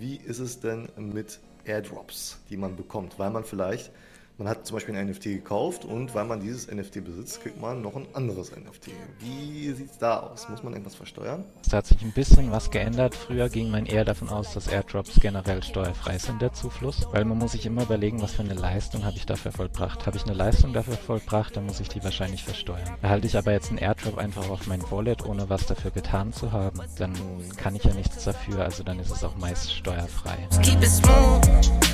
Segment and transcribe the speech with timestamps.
[0.00, 3.90] wie ist es denn mit Airdrops, die man bekommt, weil man vielleicht
[4.38, 7.82] man hat zum Beispiel ein NFT gekauft und weil man dieses NFT besitzt, kriegt man
[7.82, 8.92] noch ein anderes NFT.
[9.18, 10.48] Wie sieht es da aus?
[10.48, 11.44] Muss man irgendwas versteuern?
[11.66, 13.16] Es hat sich ein bisschen was geändert.
[13.16, 17.08] Früher ging man eher davon aus, dass Airdrops generell steuerfrei sind, der Zufluss.
[17.10, 20.06] Weil man muss sich immer überlegen, was für eine Leistung habe ich dafür vollbracht.
[20.06, 22.96] Habe ich eine Leistung dafür vollbracht, dann muss ich die wahrscheinlich versteuern.
[23.02, 26.52] Erhalte ich aber jetzt einen Airdrop einfach auf mein Wallet, ohne was dafür getan zu
[26.52, 27.12] haben, dann
[27.56, 28.62] kann ich ja nichts dafür.
[28.62, 30.36] Also dann ist es auch meist steuerfrei.
[30.62, 31.88] Keep it smooth.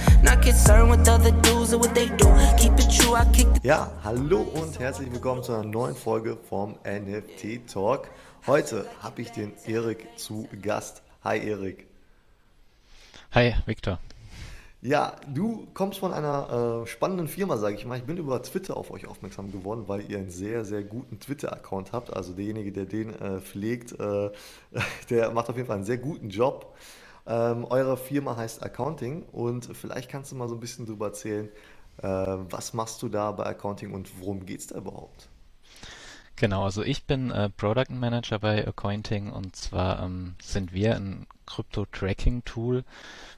[3.63, 8.11] Ja, hallo und herzlich willkommen zu einer neuen Folge vom NFT Talk.
[8.47, 11.03] Heute habe ich den Erik zu Gast.
[11.23, 11.87] Hi Erik.
[13.33, 13.99] Hi Victor.
[14.83, 17.97] Ja, du kommst von einer äh, spannenden Firma, sage ich mal.
[17.97, 21.93] Ich bin über Twitter auf euch aufmerksam geworden, weil ihr einen sehr, sehr guten Twitter-Account
[21.93, 22.13] habt.
[22.15, 24.31] Also derjenige, der den äh, pflegt, äh,
[25.09, 26.77] der macht auf jeden Fall einen sehr guten Job.
[27.27, 31.47] Ähm, eure Firma heißt Accounting und vielleicht kannst du mal so ein bisschen darüber erzählen,
[31.47, 31.51] äh,
[32.03, 35.29] was machst du da bei Accounting und worum geht es da überhaupt?
[36.37, 41.29] Genau, also ich bin äh, Product Manager bei Accounting und zwar ähm, sind wir ein
[41.47, 42.83] Krypto-Tracking-Tool,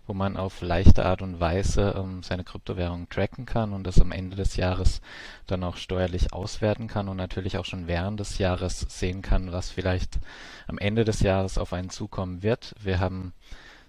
[0.06, 4.12] wo man auf leichte Art und Weise ähm, seine Kryptowährung tracken kann und das am
[4.12, 5.02] Ende des Jahres
[5.46, 9.70] dann auch steuerlich auswerten kann und natürlich auch schon während des Jahres sehen kann, was
[9.70, 10.18] vielleicht
[10.66, 12.74] am Ende des Jahres auf einen zukommen wird.
[12.80, 13.34] Wir haben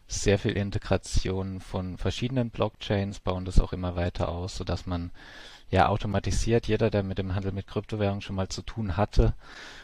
[0.07, 5.11] sehr viel Integration von verschiedenen Blockchains, bauen das auch immer weiter aus, sodass man
[5.69, 9.33] ja automatisiert, jeder, der mit dem Handel mit Kryptowährungen schon mal zu tun hatte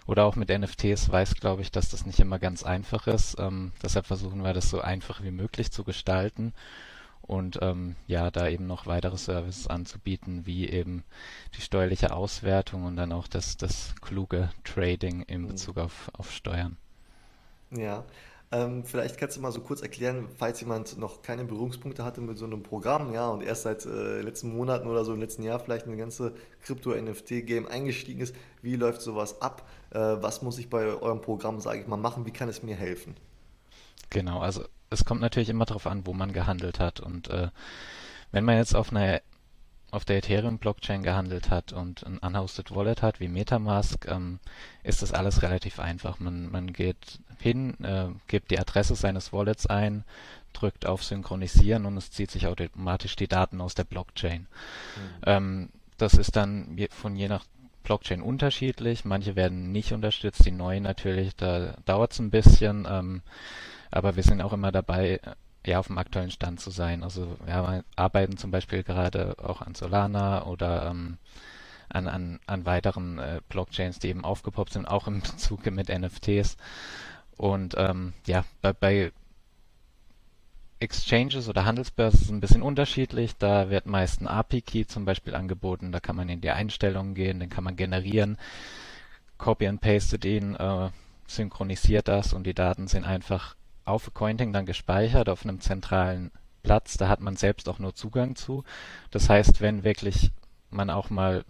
[0.07, 3.37] oder auch mit NFTs, weiß, glaube ich, dass das nicht immer ganz einfach ist.
[3.37, 6.53] Ähm, deshalb versuchen wir das so einfach wie möglich zu gestalten
[7.21, 11.03] und ähm, ja, da eben noch weitere Services anzubieten, wie eben
[11.55, 15.47] die steuerliche Auswertung und dann auch das, das kluge Trading in mhm.
[15.49, 16.77] Bezug auf, auf Steuern.
[17.71, 18.03] Ja,
[18.53, 22.37] ähm, vielleicht kannst du mal so kurz erklären, falls jemand noch keine Berührungspunkte hatte mit
[22.37, 25.59] so einem Programm, ja, und erst seit äh, letzten Monaten oder so im letzten Jahr
[25.59, 28.35] vielleicht in eine ganze Krypto-NFT-Game eingestiegen ist.
[28.61, 29.67] Wie läuft sowas ab?
[29.89, 32.27] Äh, was muss ich bei eurem Programm, sage ich mal, machen?
[32.27, 33.15] Wie kann es mir helfen?
[34.11, 36.99] Genau, also es kommt natürlich immer darauf an, wo man gehandelt hat.
[36.99, 37.47] Und äh,
[38.31, 39.21] wenn man jetzt auf einer
[39.93, 44.39] auf der Ethereum-Blockchain gehandelt hat und ein unhosted Wallet hat wie Metamask, ähm,
[44.81, 46.19] ist das alles relativ einfach.
[46.19, 50.03] Man, man geht hin, äh, gibt die Adresse seines Wallets ein,
[50.51, 54.41] drückt auf Synchronisieren und es zieht sich automatisch die Daten aus der Blockchain.
[54.41, 55.21] Mhm.
[55.27, 57.45] Ähm, das ist dann von je nach
[57.83, 59.05] Blockchain unterschiedlich.
[59.05, 62.87] Manche werden nicht unterstützt, die neuen natürlich, da dauert es ein bisschen.
[62.89, 63.21] Ähm,
[63.91, 65.19] aber wir sind auch immer dabei,
[65.65, 67.03] ja, auf dem aktuellen Stand zu sein.
[67.03, 71.17] Also wir arbeiten zum Beispiel gerade auch an Solana oder ähm,
[71.89, 76.57] an, an, an weiteren äh, Blockchains, die eben aufgepoppt sind, auch im Bezug mit NFTs.
[77.37, 79.11] Und ähm, ja, bei, bei
[80.79, 83.37] Exchanges oder Handelsbörsen ist es ein bisschen unterschiedlich.
[83.37, 85.91] Da wird meist ein API-Key zum Beispiel angeboten.
[85.91, 88.37] Da kann man in die Einstellungen gehen, den kann man generieren,
[89.37, 90.89] copy and paste ihn, äh,
[91.27, 96.31] synchronisiert das und die Daten sind einfach auf Accounting dann gespeichert auf einem zentralen
[96.63, 96.97] Platz.
[96.97, 98.63] Da hat man selbst auch nur Zugang zu.
[99.11, 100.31] Das heißt, wenn wirklich
[100.69, 101.45] man auch mal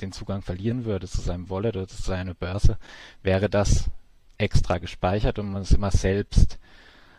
[0.00, 2.78] den Zugang verlieren würde zu seinem Wallet oder zu seiner Börse,
[3.22, 3.90] wäre das
[4.38, 6.58] extra gespeichert und man ist immer selbst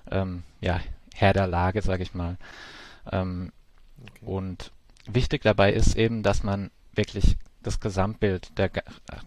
[0.09, 0.79] ähm, ja,
[1.13, 2.37] Herr der Lage, sage ich mal.
[3.11, 3.51] Ähm,
[4.01, 4.25] okay.
[4.25, 4.71] Und
[5.05, 8.71] wichtig dabei ist eben, dass man wirklich das Gesamtbild der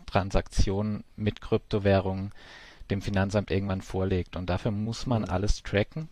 [0.06, 2.32] Transaktionen mit Kryptowährungen
[2.92, 4.36] dem Finanzamt irgendwann vorlegt.
[4.36, 5.30] Und dafür muss man mhm.
[5.30, 6.08] alles tracken.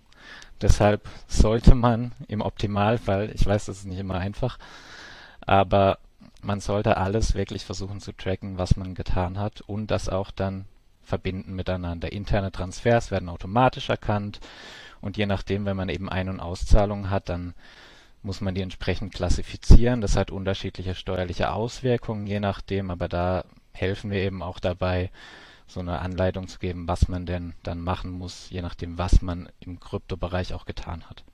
[0.60, 4.58] Deshalb sollte man im Optimalfall, ich weiß, das ist nicht immer einfach,
[5.40, 5.98] aber
[6.42, 10.66] man sollte alles wirklich versuchen zu tracken, was man getan hat und das auch dann
[11.02, 12.12] verbinden miteinander.
[12.12, 14.40] Interne Transfers werden automatisch erkannt
[15.00, 17.54] und je nachdem, wenn man eben Ein- und Auszahlungen hat, dann
[18.22, 20.02] muss man die entsprechend klassifizieren.
[20.02, 25.10] Das hat unterschiedliche steuerliche Auswirkungen, je nachdem, aber da helfen wir eben auch dabei,
[25.70, 29.48] so eine Anleitung zu geben, was man denn dann machen muss, je nachdem, was man
[29.60, 31.24] im Kryptobereich auch getan hat.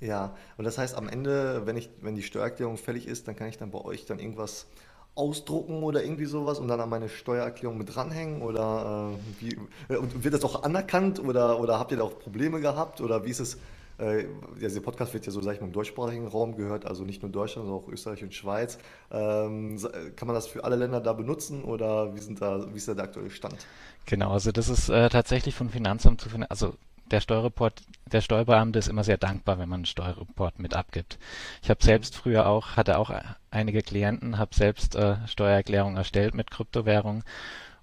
[0.00, 3.48] Ja, und das heißt, am Ende, wenn ich, wenn die Steuererklärung fällig ist, dann kann
[3.48, 4.66] ich dann bei euch dann irgendwas
[5.14, 10.24] ausdrucken oder irgendwie sowas und dann an meine Steuererklärung mit dranhängen oder äh, wie, und
[10.24, 13.40] wird das auch anerkannt oder, oder habt ihr da auch Probleme gehabt oder wie ist
[13.40, 13.58] es
[14.02, 14.26] äh,
[14.60, 17.30] dieser Podcast wird ja so, sag ich mal, im deutschsprachigen Raum gehört, also nicht nur
[17.30, 18.78] Deutschland, sondern auch Österreich und Schweiz.
[19.10, 19.78] Ähm,
[20.16, 22.94] kann man das für alle Länder da benutzen oder wie, sind da, wie ist da
[22.94, 23.56] der aktuelle Stand?
[24.06, 26.74] Genau, also das ist äh, tatsächlich von Finanzamt zu Finanzamt, also
[27.10, 31.18] der Steuerreport, der Steuerbeamte ist immer sehr dankbar, wenn man einen Steuerreport mit abgibt.
[31.62, 33.12] Ich habe selbst früher auch, hatte auch
[33.50, 37.22] einige Klienten, habe selbst äh, Steuererklärungen erstellt mit Kryptowährungen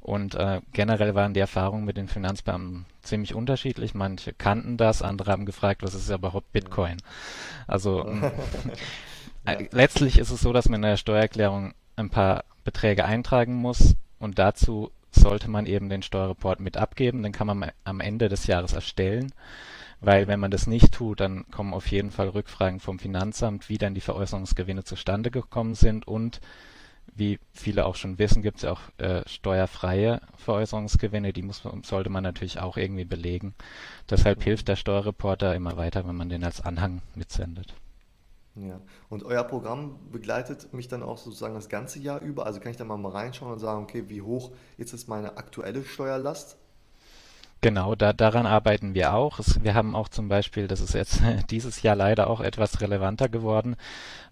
[0.02, 3.94] Und äh, generell waren die Erfahrungen mit den Finanzbeamten ziemlich unterschiedlich.
[3.94, 6.98] Manche kannten das, andere haben gefragt, was ist überhaupt Bitcoin?
[7.68, 8.08] Also
[9.46, 13.96] äh, letztlich ist es so, dass man in der Steuererklärung ein paar Beträge eintragen muss
[14.20, 17.24] und dazu sollte man eben den Steuerreport mit abgeben.
[17.24, 19.34] Den kann man am Ende des Jahres erstellen.
[20.02, 23.78] Weil wenn man das nicht tut, dann kommen auf jeden Fall Rückfragen vom Finanzamt, wie
[23.78, 26.40] dann die Veräußerungsgewinne zustande gekommen sind und
[27.16, 32.24] wie viele auch schon wissen, gibt es auch äh, steuerfreie Veräußerungsgewinne, die muss, sollte man
[32.24, 33.56] natürlich auch irgendwie belegen.
[34.10, 37.74] Deshalb hilft der Steuerreporter immer weiter, wenn man den als Anhang mitsendet.
[38.56, 42.46] Ja, und euer Programm begleitet mich dann auch sozusagen das ganze Jahr über.
[42.46, 45.38] Also kann ich da mal, mal reinschauen und sagen, okay, wie hoch jetzt ist meine
[45.38, 46.58] aktuelle Steuerlast?
[47.62, 49.40] Genau, da, daran arbeiten wir auch.
[49.40, 53.28] Es, wir haben auch zum Beispiel, das ist jetzt dieses Jahr leider auch etwas relevanter
[53.28, 53.76] geworden,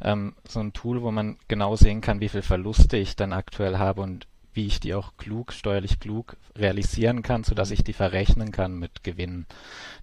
[0.02, 3.78] ähm, so ein Tool, wo man genau sehen kann, wie viel Verluste ich dann aktuell
[3.78, 8.52] habe und wie ich die auch klug, steuerlich klug realisieren kann, sodass ich die verrechnen
[8.52, 9.46] kann mit Gewinnen.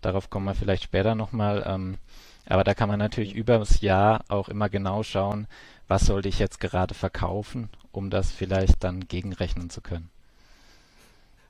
[0.00, 1.64] Darauf kommen wir vielleicht später nochmal.
[1.66, 1.96] Ähm,
[2.46, 5.46] aber da kann man natürlich über das Jahr auch immer genau schauen,
[5.88, 10.10] was sollte ich jetzt gerade verkaufen, um das vielleicht dann gegenrechnen zu können.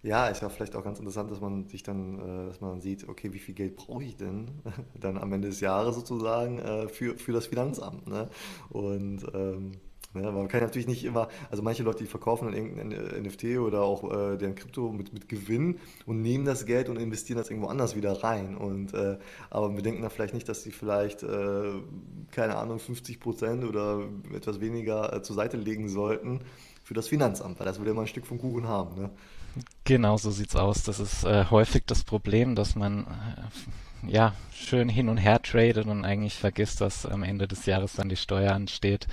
[0.05, 3.09] Ja, ist ja vielleicht auch ganz interessant, dass man sich dann, äh, dass man sieht,
[3.09, 4.49] okay, wie viel Geld brauche ich denn
[5.01, 8.29] dann am Ende des Jahres sozusagen äh, für, für das Finanzamt, ne?
[8.69, 9.73] Und ähm,
[10.13, 13.81] ja, man kann natürlich nicht immer, also manche Leute, die verkaufen dann irgendein NFT oder
[13.81, 17.69] auch äh, deren Krypto mit, mit Gewinn und nehmen das Geld und investieren das irgendwo
[17.69, 18.59] anders wieder rein.
[18.59, 19.17] Und, äh,
[19.49, 21.73] aber wir denken dann vielleicht nicht, dass sie vielleicht, äh,
[22.31, 24.03] keine Ahnung, 50 Prozent oder
[24.35, 26.41] etwas weniger äh, zur Seite legen sollten
[26.85, 29.01] für das Finanzamt, weil das will ja mal ein Stück vom Kuchen haben.
[29.01, 29.11] Ne?
[29.85, 30.83] Genau, so sieht's aus.
[30.83, 33.07] Das ist äh, häufig das Problem, dass man
[34.07, 37.95] äh, ja schön hin und her tradet und eigentlich vergisst, dass am Ende des Jahres
[37.95, 39.07] dann die Steuer ansteht.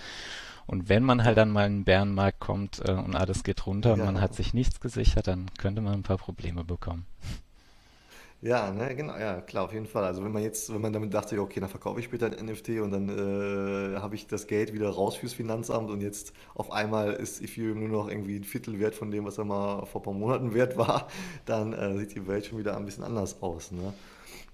[0.68, 3.94] Und wenn man halt dann mal in den Bärenmarkt kommt äh, und alles geht runter
[3.94, 4.06] und Ja.
[4.06, 7.06] man hat sich nichts gesichert, dann könnte man ein paar Probleme bekommen.
[8.44, 10.04] Ja, ne, genau, ja, klar, auf jeden Fall.
[10.04, 12.70] Also wenn man jetzt, wenn man damit dachte, okay, dann verkaufe ich später ein NFT
[12.82, 17.14] und dann äh, habe ich das Geld wieder raus fürs Finanzamt und jetzt auf einmal
[17.14, 20.04] ist Ethereum nur noch irgendwie ein Viertel wert von dem, was er mal vor ein
[20.06, 21.08] paar Monaten wert war,
[21.46, 23.94] dann äh, sieht die Welt schon wieder ein bisschen anders aus, ne?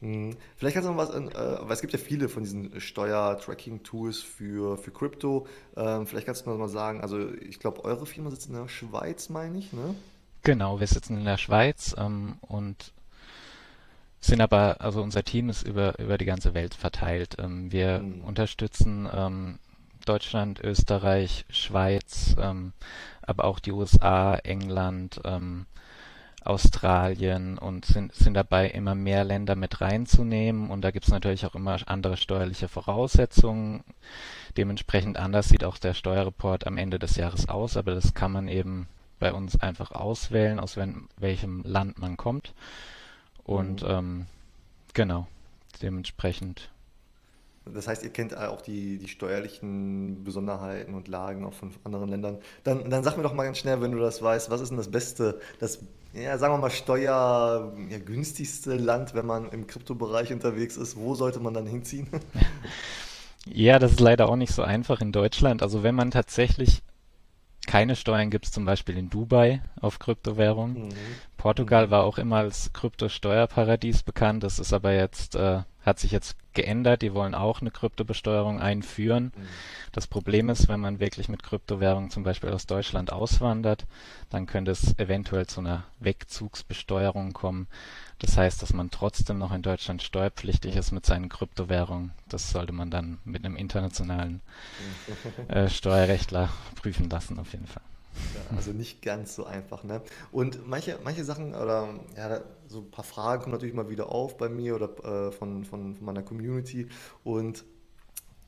[0.02, 4.22] Hm, Vielleicht kannst du noch was, äh, weil es gibt ja viele von diesen Steuer-Tracking-Tools
[4.22, 5.48] für, für Krypto.
[5.78, 8.68] Ähm, vielleicht kannst du noch mal sagen, also ich glaube, eure Firma sitzt in der
[8.68, 9.96] Schweiz, meine ich, ne?
[10.44, 12.94] Genau, wir sitzen in der Schweiz ähm, und
[14.20, 17.36] sind aber, also unser Team ist über, über die ganze Welt verteilt.
[17.40, 18.22] Ähm, wir Hm.
[18.24, 19.60] unterstützen ähm,
[20.06, 22.74] Deutschland, Österreich, Schweiz, ähm,
[23.22, 25.66] aber auch die USA, England, ähm,
[26.44, 30.70] Australien und sind, sind dabei, immer mehr Länder mit reinzunehmen.
[30.70, 33.84] Und da gibt es natürlich auch immer andere steuerliche Voraussetzungen.
[34.58, 38.48] Dementsprechend anders sieht auch der Steuerreport am Ende des Jahres aus, aber das kann man
[38.48, 38.88] eben
[39.20, 42.54] bei uns einfach auswählen, aus wen- welchem Land man kommt.
[43.48, 43.88] Und Mhm.
[43.88, 44.28] ähm,
[44.94, 45.28] genau,
[45.82, 46.72] dementsprechend.
[47.66, 52.38] Das heißt, ihr kennt auch die, die steuerlichen Besonderheiten und Lagen auch von anderen Ländern.
[52.64, 54.78] Dann, dann sag mir doch mal ganz schnell, wenn du das weißt, was ist denn
[54.78, 55.80] das beste, das,
[56.14, 57.98] ja, sagen wir mal, steuer, ja,
[58.78, 60.96] Land, wenn man im Kryptobereich unterwegs ist?
[60.96, 62.08] Wo sollte man dann hinziehen?
[63.46, 65.62] Ja, das ist leider auch nicht so einfach in Deutschland.
[65.64, 66.82] Also wenn man tatsächlich
[67.68, 70.88] keine Steuern gibt, es zum Beispiel in Dubai auf Kryptowährungen.
[70.88, 70.94] Mhm.
[71.38, 71.92] Portugal Mhm.
[71.92, 74.44] war auch immer als Kryptosteuerparadies bekannt.
[74.44, 77.02] Das ist aber jetzt, äh, hat sich jetzt geändert.
[77.04, 79.32] Die wollen auch eine Kryptobesteuerung einführen.
[79.36, 79.48] Mhm.
[79.92, 83.86] Das Problem ist, wenn man wirklich mit Kryptowährungen zum Beispiel aus Deutschland auswandert,
[84.30, 87.68] dann könnte es eventuell zu einer Wegzugsbesteuerung kommen.
[88.20, 92.14] Das heißt, dass man trotzdem noch in Deutschland steuerpflichtig ist mit seinen Kryptowährungen.
[92.30, 94.42] Das sollte man dann mit einem internationalen
[95.48, 97.84] äh, Steuerrechtler prüfen lassen, auf jeden Fall.
[98.34, 100.02] Ja, also nicht ganz so einfach, ne?
[100.32, 104.38] Und manche, manche Sachen oder ja, so ein paar Fragen kommen natürlich mal wieder auf
[104.38, 106.90] bei mir oder äh, von, von, von meiner Community.
[107.24, 107.64] Und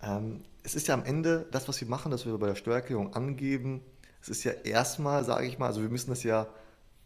[0.02, 3.14] ähm, es ist ja am Ende das, was wir machen, dass wir bei der Steuererklärung
[3.14, 3.82] angeben.
[4.22, 6.48] Es ist ja erstmal, sage ich mal, also wir müssen das ja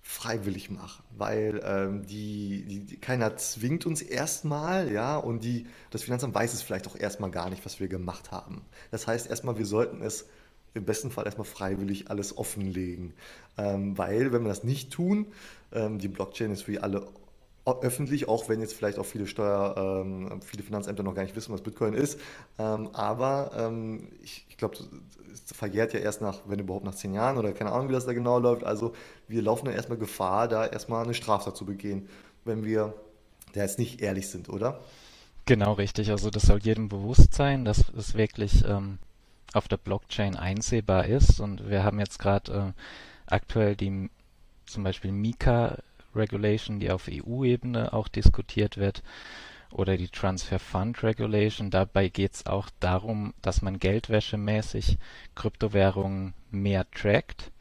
[0.05, 6.35] freiwillig machen, weil ähm, die, die, keiner zwingt uns erstmal, ja, und die, das Finanzamt
[6.35, 8.61] weiß es vielleicht auch erstmal gar nicht, was wir gemacht haben.
[8.91, 10.27] Das heißt erstmal, wir sollten es
[10.73, 13.13] im besten Fall erstmal freiwillig alles offenlegen,
[13.57, 15.27] ähm, weil wenn wir das nicht tun,
[15.71, 17.07] ähm, die Blockchain ist für alle
[17.65, 21.53] öffentlich, auch wenn jetzt vielleicht auch viele Steuer, ähm, viele Finanzämter noch gar nicht wissen,
[21.53, 22.19] was Bitcoin ist.
[22.59, 24.75] Ähm, aber ähm, ich, ich glaube,
[25.31, 28.05] es verjährt ja erst nach, wenn überhaupt nach zehn Jahren oder keine Ahnung, wie das
[28.05, 28.65] da genau läuft.
[28.65, 28.93] Also
[29.33, 32.07] wir laufen dann erstmal Gefahr, da erstmal eine Straftat zu begehen,
[32.45, 32.93] wenn wir
[33.53, 34.79] da jetzt nicht ehrlich sind, oder?
[35.45, 36.09] Genau, richtig.
[36.11, 38.99] Also das soll jedem bewusst sein, dass es wirklich ähm,
[39.53, 41.39] auf der Blockchain einsehbar ist.
[41.39, 42.81] Und wir haben jetzt gerade äh,
[43.27, 44.09] aktuell die
[44.65, 45.79] zum Beispiel Mika
[46.15, 49.03] Regulation, die auf EU-Ebene auch diskutiert wird,
[49.73, 51.71] oder die Transfer Fund Regulation.
[51.71, 54.97] Dabei geht es auch darum, dass man geldwäschemäßig
[55.35, 57.51] Kryptowährungen mehr trackt.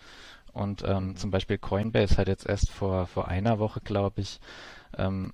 [0.52, 4.40] Und ähm, zum Beispiel Coinbase hat jetzt erst vor, vor einer Woche, glaube ich,
[4.98, 5.32] ähm,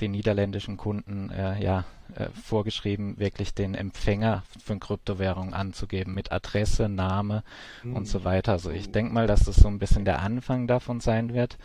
[0.00, 6.88] den niederländischen Kunden äh, ja, äh, vorgeschrieben, wirklich den Empfänger von Kryptowährungen anzugeben mit Adresse,
[6.88, 7.44] Name
[7.82, 7.96] mhm.
[7.96, 8.24] und so hm.
[8.24, 8.52] weiter.
[8.52, 11.56] Also ich denke mal, dass das so ein bisschen der Anfang davon sein wird.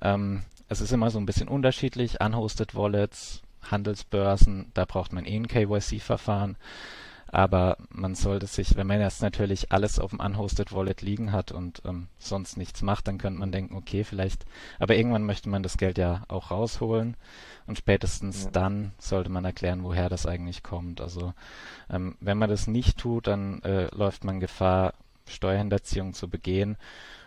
[0.00, 2.20] Ähm, es ist immer so ein bisschen unterschiedlich.
[2.20, 6.56] Unhosted Wallets, Handelsbörsen, da braucht man eh ein KYC-Verfahren.
[7.28, 11.50] Aber man sollte sich, wenn man jetzt natürlich alles auf dem Unhosted Wallet liegen hat
[11.50, 14.46] und ähm, sonst nichts macht, dann könnte man denken, okay, vielleicht,
[14.78, 17.16] aber irgendwann möchte man das Geld ja auch rausholen
[17.66, 18.50] und spätestens ja.
[18.52, 21.00] dann sollte man erklären, woher das eigentlich kommt.
[21.00, 21.34] Also
[21.90, 24.94] ähm, wenn man das nicht tut, dann äh, läuft man Gefahr,
[25.28, 26.76] Steuerhinterziehung zu begehen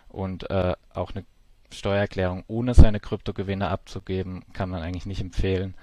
[0.08, 1.24] und äh, auch eine
[1.72, 5.74] Steuererklärung ohne seine Kryptogewinne abzugeben, kann man eigentlich nicht empfehlen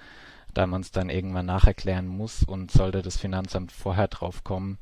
[0.58, 4.78] da man es dann irgendwann nacherklären muss und sollte das Finanzamt vorher drauf kommen,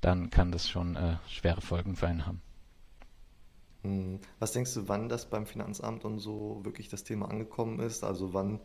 [0.00, 2.40] dann kann das schon äh, schwere Folgen für einen haben.
[3.82, 4.20] Hm.
[4.38, 8.04] Was denkst du, wann das beim Finanzamt und so wirklich das Thema angekommen ist?
[8.04, 8.60] Also wann,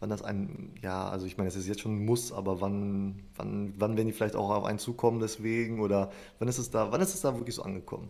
[0.00, 3.22] wann das ein, ja, also ich meine, es ist jetzt schon ein Muss, aber wann,
[3.36, 6.10] wann, wann werden die vielleicht auch auf einen zukommen deswegen oder
[6.40, 8.08] wann ist es da, wann ist es da wirklich so angekommen?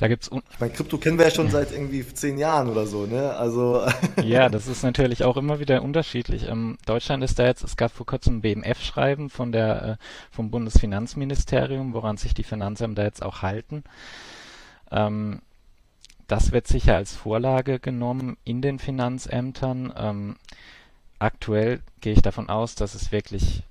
[0.00, 3.04] Da gibt's ich meine, Krypto kennen wir ja schon seit irgendwie zehn Jahren oder so,
[3.04, 3.36] ne?
[3.36, 3.86] Also.
[4.24, 6.48] ja, das ist natürlich auch immer wieder unterschiedlich.
[6.48, 9.96] Ähm, Deutschland ist da jetzt, es gab vor kurzem ein BMF-Schreiben von der, äh,
[10.30, 13.84] vom Bundesfinanzministerium, woran sich die Finanzämter jetzt auch halten.
[14.90, 15.42] Ähm,
[16.28, 19.92] das wird sicher als Vorlage genommen in den Finanzämtern.
[19.94, 20.36] Ähm,
[21.18, 23.64] aktuell gehe ich davon aus, dass es wirklich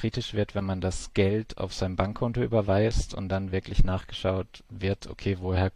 [0.00, 5.08] kritisch wird, wenn man das Geld auf sein Bankkonto überweist und dann wirklich nachgeschaut wird,
[5.08, 5.72] okay, woher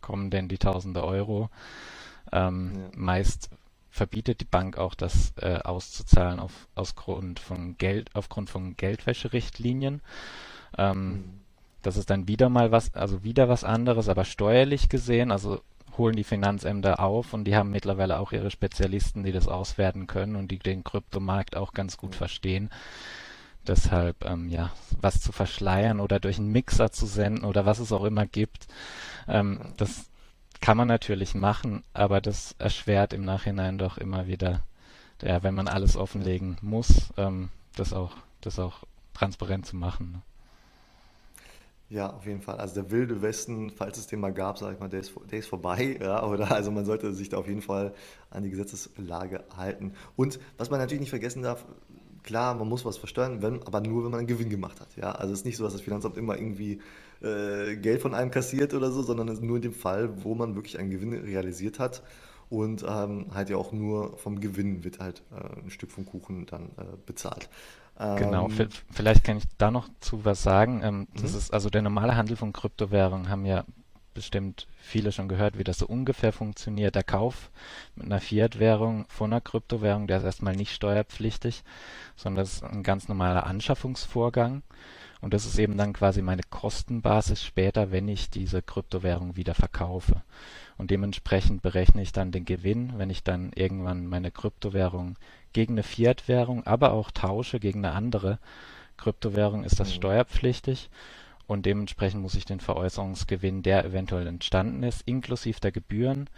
[0.00, 1.48] kommen denn die tausende Euro?
[2.32, 2.88] Ähm, ja.
[2.96, 3.50] Meist
[3.88, 10.02] verbietet die Bank auch das äh, auszuzahlen auf, aus Grund von Geld, aufgrund von Geldwäscherichtlinien.
[10.76, 11.24] Ähm, mhm.
[11.82, 15.60] Das ist dann wieder mal was, also wieder was anderes, aber steuerlich gesehen, also
[15.96, 20.36] holen die Finanzämter auf und die haben mittlerweile auch ihre Spezialisten, die das auswerten können
[20.36, 22.70] und die den Kryptomarkt auch ganz gut verstehen.
[23.66, 27.92] Deshalb, ähm, ja, was zu verschleiern oder durch einen Mixer zu senden oder was es
[27.92, 28.66] auch immer gibt,
[29.28, 30.10] ähm, das
[30.60, 34.62] kann man natürlich machen, aber das erschwert im Nachhinein doch immer wieder,
[35.22, 40.22] ja, wenn man alles offenlegen muss, ähm, das auch, das auch transparent zu machen.
[41.90, 42.58] Ja, auf jeden Fall.
[42.58, 45.40] Also der wilde Westen, falls es den mal gab, sage ich mal, der ist, der
[45.40, 45.98] ist vorbei.
[46.00, 47.92] Ja, oder also man sollte sich da auf jeden Fall
[48.30, 49.94] an die Gesetzeslage halten.
[50.14, 51.66] Und was man natürlich nicht vergessen darf,
[52.22, 54.94] klar, man muss was versteuern, wenn, aber nur, wenn man einen Gewinn gemacht hat.
[54.96, 56.80] Ja, also es ist nicht so, dass das Finanzamt immer irgendwie
[57.22, 60.78] äh, Geld von einem kassiert oder so, sondern nur in dem Fall, wo man wirklich
[60.78, 62.02] einen Gewinn realisiert hat.
[62.50, 66.46] Und ähm, halt ja auch nur vom Gewinn wird halt äh, ein Stück vom Kuchen
[66.46, 67.48] dann äh, bezahlt.
[68.16, 70.80] Genau, ähm, vielleicht kann ich da noch zu was sagen.
[70.82, 71.38] Ähm, das mhm.
[71.38, 73.64] ist also der normale Handel von Kryptowährungen haben ja
[74.14, 76.94] bestimmt viele schon gehört, wie das so ungefähr funktioniert.
[76.94, 77.50] Der Kauf
[77.94, 81.62] mit einer Fiat-Währung von einer Kryptowährung, der ist erstmal nicht steuerpflichtig,
[82.16, 84.62] sondern das ist ein ganz normaler Anschaffungsvorgang.
[85.20, 90.22] Und das ist eben dann quasi meine Kostenbasis später, wenn ich diese Kryptowährung wieder verkaufe.
[90.78, 95.16] Und dementsprechend berechne ich dann den Gewinn, wenn ich dann irgendwann meine Kryptowährung
[95.52, 98.38] gegen eine Fiat-Währung, aber auch tausche gegen eine andere
[98.96, 99.94] Kryptowährung, ist das mhm.
[99.94, 100.88] steuerpflichtig
[101.50, 106.30] und dementsprechend muss ich den Veräußerungsgewinn, der eventuell entstanden ist, inklusive der Gebühren,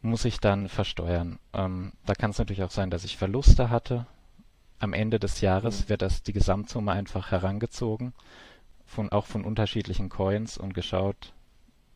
[0.00, 1.40] muss ich dann versteuern.
[1.52, 4.06] Ähm, da kann es natürlich auch sein, dass ich Verluste hatte.
[4.78, 5.88] Am Ende des Jahres mhm.
[5.88, 8.12] wird das die Gesamtsumme einfach herangezogen,
[8.86, 11.32] von, auch von unterschiedlichen Coins und geschaut,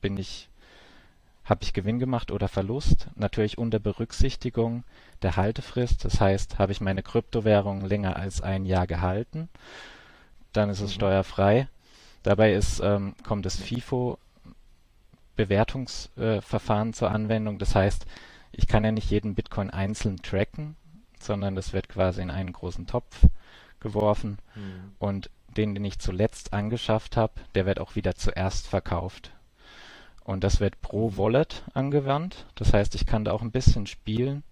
[0.00, 0.48] bin ich
[1.44, 3.06] habe ich Gewinn gemacht oder Verlust?
[3.14, 4.82] Natürlich unter Berücksichtigung
[5.22, 6.04] der Haltefrist.
[6.04, 9.48] Das heißt, habe ich meine Kryptowährung länger als ein Jahr gehalten,
[10.52, 10.94] dann ist es mhm.
[10.94, 11.68] steuerfrei.
[12.24, 14.18] Dabei ist, ähm, kommt das FIFO
[15.36, 17.58] Bewertungsverfahren äh, zur Anwendung.
[17.58, 18.06] Das heißt,
[18.50, 20.74] ich kann ja nicht jeden Bitcoin einzeln tracken,
[21.20, 23.26] sondern das wird quasi in einen großen Topf
[23.78, 24.38] geworfen.
[24.54, 24.92] Mhm.
[24.98, 29.32] Und den, den ich zuletzt angeschafft habe, der wird auch wieder zuerst verkauft.
[30.24, 32.46] Und das wird pro Wallet angewandt.
[32.54, 34.42] Das heißt, ich kann da auch ein bisschen spielen,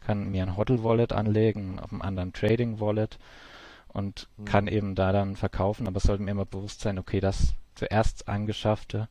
[0.00, 3.18] kann mir ein Hodl Wallet anlegen, auf einem anderen Trading Wallet
[3.98, 4.44] und mhm.
[4.44, 5.86] kann eben da dann verkaufen.
[5.86, 9.08] Aber es sollte mir immer bewusst sein, okay, das zuerst angeschaffte,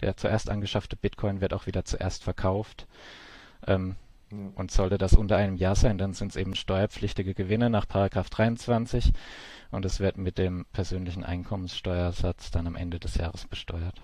[0.00, 2.86] der zuerst angeschaffte Bitcoin wird auch wieder zuerst verkauft.
[3.66, 3.96] Ähm,
[4.32, 4.38] ja.
[4.54, 8.30] Und sollte das unter einem Jahr sein, dann sind es eben steuerpflichtige Gewinne nach Paragraph
[8.30, 9.12] 23
[9.72, 14.00] und es wird mit dem persönlichen Einkommenssteuersatz dann am Ende des Jahres besteuert.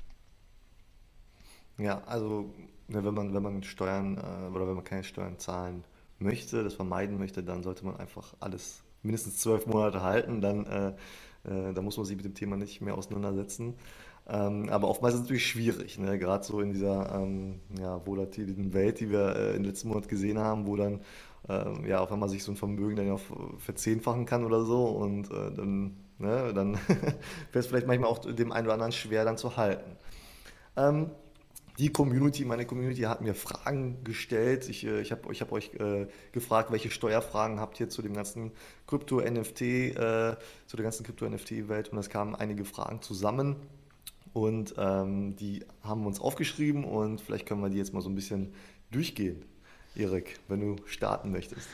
[1.79, 2.53] Ja, also
[2.89, 5.85] ne, wenn man, wenn man Steuern äh, oder wenn man keine Steuern zahlen
[6.19, 10.41] möchte, das vermeiden möchte, dann sollte man einfach alles mindestens zwölf Monate halten.
[10.41, 10.89] Dann, äh,
[11.45, 13.75] äh, dann muss man sich mit dem Thema nicht mehr auseinandersetzen.
[14.29, 16.19] Ähm, aber oftmals ist es natürlich schwierig, ne?
[16.19, 20.39] Gerade so in dieser ähm, ja, volatilen Welt, die wir äh, im letzten Monat gesehen
[20.39, 21.01] haben, wo dann
[21.49, 23.17] ähm, ja auf einmal sich so ein Vermögen dann ja
[23.59, 27.15] verzehnfachen kann oder so und äh, dann, ne, dann wäre
[27.53, 29.93] es vielleicht manchmal auch dem einen oder anderen schwer dann zu halten.
[30.77, 31.11] Ähm,
[31.79, 34.69] die Community, meine Community hat mir Fragen gestellt.
[34.69, 38.15] Ich, äh, ich habe ich hab euch äh, gefragt, welche Steuerfragen habt ihr zu dem
[38.15, 38.53] ganzen
[38.87, 43.57] Krypto-NFT, äh, zu der ganzen Krypto-NFT-Welt und es kamen einige Fragen zusammen
[44.33, 48.09] und ähm, die haben wir uns aufgeschrieben und vielleicht können wir die jetzt mal so
[48.09, 48.55] ein bisschen
[48.91, 49.45] durchgehen.
[49.95, 51.67] Erik, wenn du starten möchtest.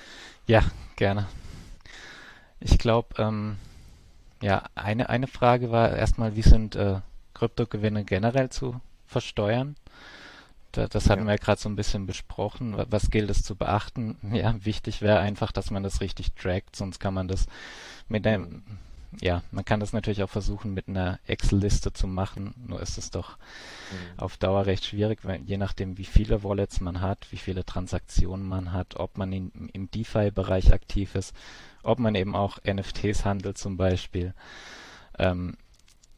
[0.47, 0.63] Ja,
[0.95, 1.27] gerne.
[2.61, 3.57] Ich glaube, ähm,
[4.41, 7.01] ja, eine, eine Frage war erstmal, wie sind äh,
[7.35, 9.75] Kryptogewinne generell zu versteuern?
[10.73, 11.29] Da, das hatten Ja.
[11.33, 12.77] wir gerade so ein bisschen besprochen.
[12.77, 14.17] Wa- Was gilt es zu beachten?
[14.33, 17.47] Ja, wichtig wäre einfach, dass man das richtig trackt, sonst kann man das
[18.09, 18.63] mit einem,
[19.21, 23.11] ja, man kann das natürlich auch versuchen mit einer Excel-Liste zu machen, nur ist es
[23.11, 23.37] doch
[23.91, 24.19] Mhm.
[24.19, 28.47] auf Dauer recht schwierig, weil je nachdem, wie viele Wallets man hat, wie viele Transaktionen
[28.49, 31.35] man hat, ob man in, im DeFi-Bereich aktiv ist,
[31.83, 34.33] ob man eben auch NFTs handelt zum Beispiel.
[35.19, 35.57] Ähm,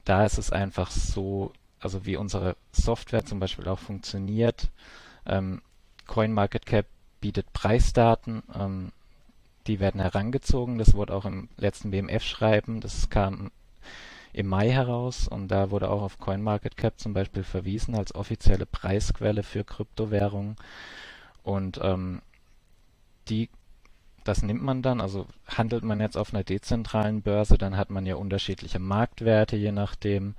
[0.05, 1.53] da ist es einfach so,
[1.85, 4.71] also wie unsere Software zum Beispiel auch funktioniert.
[5.27, 5.63] Ähm,
[6.07, 6.87] CoinMarketCap
[7.21, 8.93] bietet Preisdaten, ähm,
[9.67, 10.79] die werden herangezogen.
[10.79, 13.51] Das wurde auch im letzten BMF-Schreiben, das kam
[14.33, 19.45] im Mai heraus und da wurde auch auf CoinMarketCap zum Beispiel verwiesen als offizielle Preisquelle
[19.45, 20.57] für Kryptowährungen.
[21.45, 22.21] Und ähm,
[23.29, 23.49] die,
[24.25, 28.07] das nimmt man dann, also handelt man jetzt auf einer dezentralen Börse, dann hat man
[28.07, 30.35] ja unterschiedliche Marktwerte, je nachdem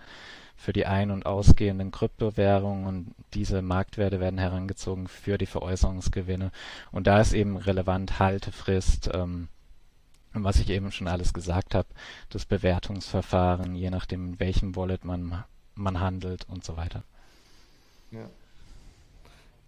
[0.55, 6.51] für die ein- und ausgehenden Kryptowährungen und diese Marktwerte werden herangezogen für die Veräußerungsgewinne.
[6.91, 9.49] Und da ist eben relevant Haltefrist, ähm,
[10.33, 11.87] was ich eben schon alles gesagt habe,
[12.29, 15.43] das Bewertungsverfahren, je nachdem in welchem Wallet man,
[15.75, 17.03] man handelt und so weiter.
[18.11, 18.29] Ja.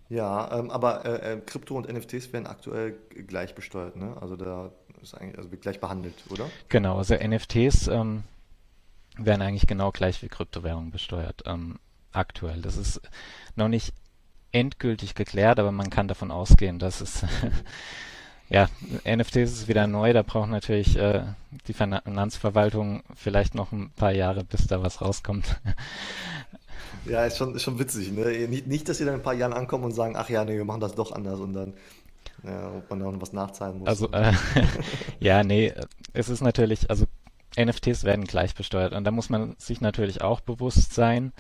[0.09, 2.97] Ja, ähm, aber äh, äh, Krypto und NFTs werden aktuell
[3.27, 4.15] gleich besteuert, ne?
[4.21, 4.71] Also da
[5.01, 6.49] ist eigentlich, also wird gleich behandelt, oder?
[6.69, 8.23] Genau, also NFTs ähm,
[9.17, 11.79] werden eigentlich genau gleich wie Kryptowährungen besteuert, ähm,
[12.11, 12.61] aktuell.
[12.61, 13.01] Das ist
[13.55, 13.93] noch nicht
[14.51, 17.25] endgültig geklärt, aber man kann davon ausgehen, dass es
[18.49, 18.69] Ja,
[19.05, 21.23] NFTs ist wieder neu, da braucht natürlich äh,
[21.67, 25.59] die Finanzverwaltung vielleicht noch ein paar Jahre, bis da was rauskommt.
[27.05, 28.47] Ja, ist schon, ist schon witzig, ne?
[28.47, 30.55] Nicht, nicht, dass sie dann in ein paar Jahren ankommen und sagen, ach ja, nee,
[30.55, 31.73] wir machen das doch anders und dann,
[32.43, 34.33] ja, ob man da noch was nachzahlen muss Also, äh,
[35.19, 35.73] ja, nee,
[36.13, 37.05] es ist natürlich, also
[37.57, 41.33] NFTs werden gleich besteuert und da muss man sich natürlich auch bewusst sein.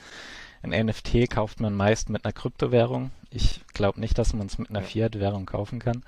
[0.63, 3.11] Ein NFT kauft man meist mit einer Kryptowährung.
[3.29, 6.03] Ich glaube nicht, dass man es mit einer Fiat-Währung kaufen kann.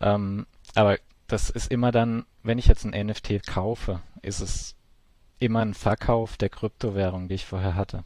[0.00, 4.76] Ähm, aber das ist immer dann, wenn ich jetzt ein NFT kaufe, ist es
[5.38, 8.04] immer ein Verkauf der Kryptowährung, die ich vorher hatte.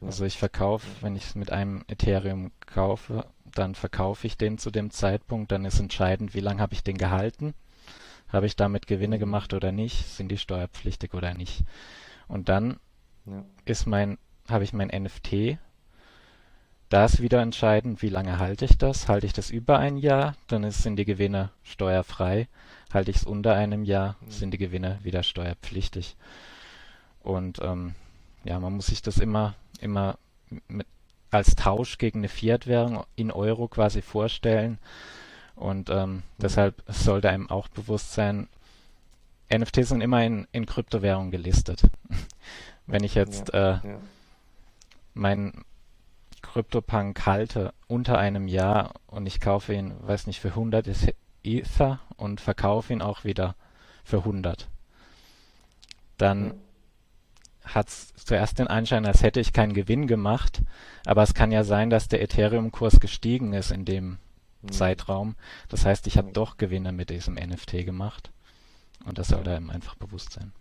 [0.00, 4.70] Also ich verkaufe, wenn ich es mit einem Ethereum kaufe, dann verkaufe ich den zu
[4.70, 7.54] dem Zeitpunkt, dann ist entscheidend, wie lange habe ich den gehalten,
[8.32, 11.64] habe ich damit Gewinne gemacht oder nicht, sind die steuerpflichtig oder nicht.
[12.28, 12.80] Und dann
[13.26, 14.18] ja, ist mein,
[14.48, 15.58] habe ich mein NFT,
[16.92, 19.08] da ist wieder entscheidend, wie lange halte ich das?
[19.08, 22.48] Halte ich das über ein Jahr, dann sind die Gewinne steuerfrei.
[22.92, 26.16] Halte ich es unter einem Jahr, mhm, sind die Gewinne wieder steuerpflichtig.
[27.20, 27.94] Und ähm,
[28.44, 30.18] ja, man muss sich das immer, immer
[30.68, 30.86] mit,
[31.30, 34.78] als Tausch gegen eine Fiat-Währung in Euro quasi vorstellen.
[35.62, 38.48] Und ähm, mhm, deshalb sollte einem auch bewusst sein,
[39.52, 41.84] NFTs sind immer in, in Kryptowährung gelistet.
[42.86, 43.80] Wenn ich ja, jetzt äh, ja,
[45.14, 45.64] meinen
[46.42, 50.88] CryptoPunk halte unter einem Jahr und ich kaufe ihn, weiß nicht, für 100
[51.44, 53.54] Ether und verkaufe ihn auch wieder
[54.02, 54.66] für 100, ja,
[56.18, 56.54] dann
[57.64, 60.62] hat es zuerst den Anschein, als hätte ich keinen Gewinn gemacht,
[61.06, 64.18] aber es kann ja sein, dass der Ethereum-Kurs gestiegen ist in dem
[64.70, 65.36] Zeitraum.
[65.68, 68.32] Das heißt, ich habe doch Gewinne mit diesem NFT gemacht
[69.06, 69.36] und das Ja.
[69.36, 70.52] sollte einem einfach bewusst sein.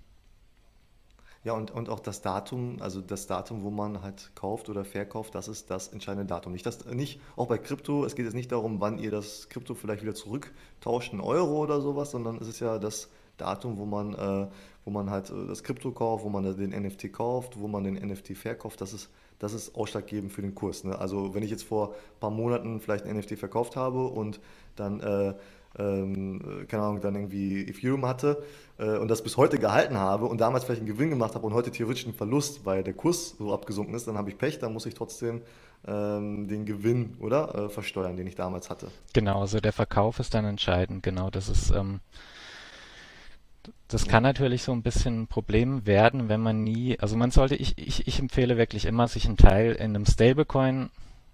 [1.43, 5.33] Ja, und, und auch das Datum, also das Datum, wo man halt kauft oder verkauft,
[5.33, 6.51] das ist das entscheidende Datum.
[6.53, 9.73] Nicht, das, nicht auch bei Krypto, es geht jetzt nicht darum, wann ihr das Krypto
[9.73, 14.13] vielleicht wieder zurücktauscht in Euro oder sowas, sondern es ist ja das Datum, wo man,
[14.13, 14.47] äh,
[14.85, 17.95] wo man halt äh, das Krypto kauft, wo man den NFT kauft, wo man den
[17.95, 18.79] NFT verkauft.
[18.81, 19.09] Das ist,
[19.41, 20.84] das ist ausschlaggebend für den Kurs.
[20.84, 20.97] Ne?
[20.97, 24.39] Also wenn ich jetzt vor ein paar Monaten vielleicht ein NFT verkauft habe und
[24.75, 25.34] dann äh,
[25.80, 28.43] ähm, keine Ahnung, dann irgendwie Ethereum hatte
[28.77, 31.54] äh, und das bis heute gehalten habe und damals vielleicht einen Gewinn gemacht habe und
[31.54, 34.73] heute theoretisch einen Verlust, weil der Kurs so abgesunken ist, dann habe ich Pech, dann
[34.73, 35.41] muss ich trotzdem
[35.88, 37.56] ähm, den Gewinn, oder?
[37.56, 38.89] Äh, versteuern, den ich damals hatte.
[39.13, 41.01] Genau, also der Verkauf ist dann entscheidend.
[41.01, 42.01] Genau, das ist, ähm,
[43.88, 47.32] das Ja, kann natürlich so ein bisschen ein Problem werden, wenn man nie, also man
[47.32, 50.89] sollte, ich, ich, ich empfehle wirklich immer, sich einen Teil in einem Stablecoin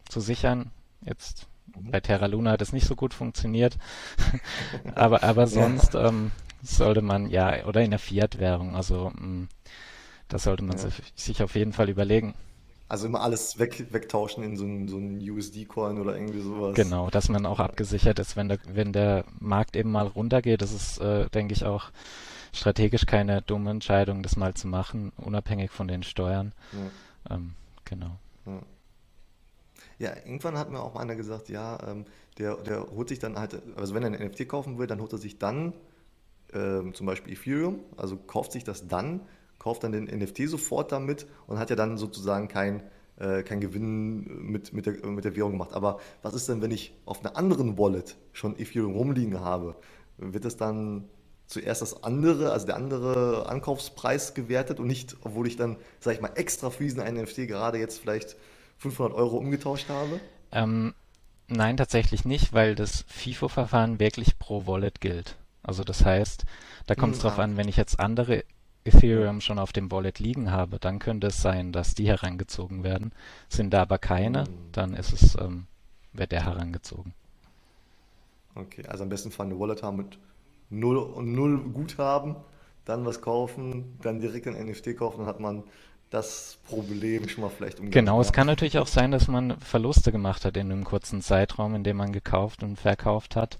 [0.10, 0.72] zu sichern.
[1.02, 1.92] Jetzt mhm.
[1.92, 3.78] bei Terra Luna hat es nicht so gut funktioniert,
[4.96, 9.48] aber, aber Ja, sonst ähm, sollte man, ja, oder in der Fiat-Währung, also mh,
[10.28, 10.90] das sollte man ja.
[11.16, 12.34] sich auf jeden Fall überlegen.
[12.90, 16.76] Also immer alles weg, wegtauschen in so einen, so einen USD-Coin oder irgendwie sowas.
[16.76, 20.62] Genau, dass man auch abgesichert ist, wenn der, wenn der Markt eben mal runtergeht.
[20.62, 21.92] Das ist, äh, denke ich, auch
[22.54, 26.54] strategisch keine dumme Entscheidung, das mal zu machen, unabhängig von den Steuern.
[26.72, 28.18] ja, Ähm, genau.
[28.46, 28.62] ja.
[30.00, 32.06] Ja, irgendwann hat mir auch einer gesagt, ja, ähm,
[32.38, 35.12] der, der holt sich dann halt, also wenn er ein NFT kaufen will, dann holt
[35.12, 35.74] er sich dann
[36.54, 39.22] ähm, zum Beispiel Ethereum, also kauft sich das dann,
[39.60, 42.84] kauft dann den NFT sofort damit und hat ja dann sozusagen kein,
[43.18, 45.74] äh, kein Gewinn mit, mit der, mit der Währung gemacht.
[45.74, 49.76] Aber was ist denn, wenn ich auf einer anderen Wallet schon Ethereum rumliegen habe?
[50.18, 51.10] Wird es dann
[51.48, 56.22] zuerst das andere, also der andere Ankaufspreis gewertet und nicht, obwohl ich dann, sag ich
[56.22, 58.36] mal, extra für diesen einen NFT gerade jetzt vielleicht
[58.78, 60.22] 500 Euro umgetauscht habe?
[60.52, 60.94] Ähm,
[61.48, 65.38] nein, tatsächlich nicht, weil das FIFO-Verfahren wirklich pro Wallet gilt.
[65.64, 66.46] Also das heißt,
[66.86, 68.44] da kommt es Hm, drauf ah, an, wenn ich jetzt andere
[68.88, 73.12] Ethereum schon auf dem Wallet liegen habe, dann könnte es sein, dass die herangezogen werden.
[73.50, 75.68] Sind da aber keine, hm, dann ist es, ähm,
[76.14, 77.14] wird der herangezogen.
[78.56, 80.18] okay, also am besten Fall eine Wallet haben mit
[80.70, 82.36] null und null Guthaben,
[82.86, 85.64] dann was kaufen, dann direkt ein NFT kaufen, dann hat man
[86.10, 90.12] das Problem schon mal vielleicht umgangen, Genau, es kann natürlich auch sein, dass man Verluste
[90.12, 93.58] gemacht hat in einem kurzen Zeitraum, in dem man gekauft und verkauft hat.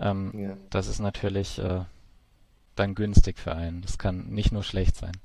[0.00, 1.82] Ähm, Ja, das ist natürlich äh,
[2.76, 3.82] dann günstig für einen.
[3.82, 5.16] Das kann nicht nur schlecht sein.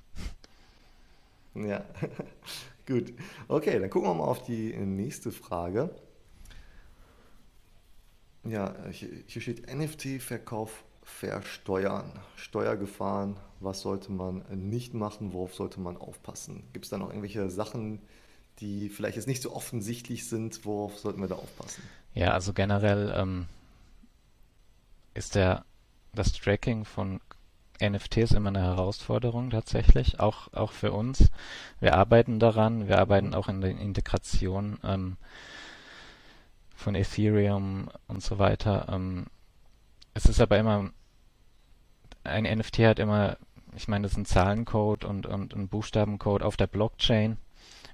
[1.55, 1.83] ja,
[2.87, 3.13] gut.
[3.47, 5.93] Okay, dann gucken wir mal auf die nächste Frage.
[8.43, 12.11] Ja, hier, steht NFT-Verkauf versteuern.
[12.35, 16.63] Steuergefahren, was sollte man nicht machen, worauf sollte man aufpassen?
[16.73, 18.01] Gibt es da noch irgendwelche Sachen,
[18.59, 21.83] die vielleicht jetzt nicht so offensichtlich sind, worauf sollten wir da aufpassen?
[22.13, 23.45] Ja, also generell ähm,
[25.13, 25.65] ist der
[26.13, 27.21] das Tracking von
[27.81, 31.29] NFTs immer eine Herausforderung tatsächlich, auch auch für uns.
[31.79, 35.17] Wir arbeiten daran, wir arbeiten auch in der Integration ähm,
[36.75, 38.87] von Ethereum und so weiter.
[38.89, 39.27] Ähm,
[40.13, 40.91] es ist aber immer
[42.23, 43.37] ein NFT hat immer,
[43.75, 47.37] ich meine, das ist ein Zahlencode und, und ein Buchstabencode auf der Blockchain.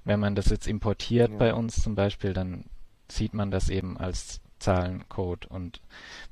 [0.04, 2.64] Wenn man das jetzt importiert Ja, bei uns zum Beispiel, dann
[3.10, 5.46] sieht man das eben als Zahlencode.
[5.46, 5.80] Und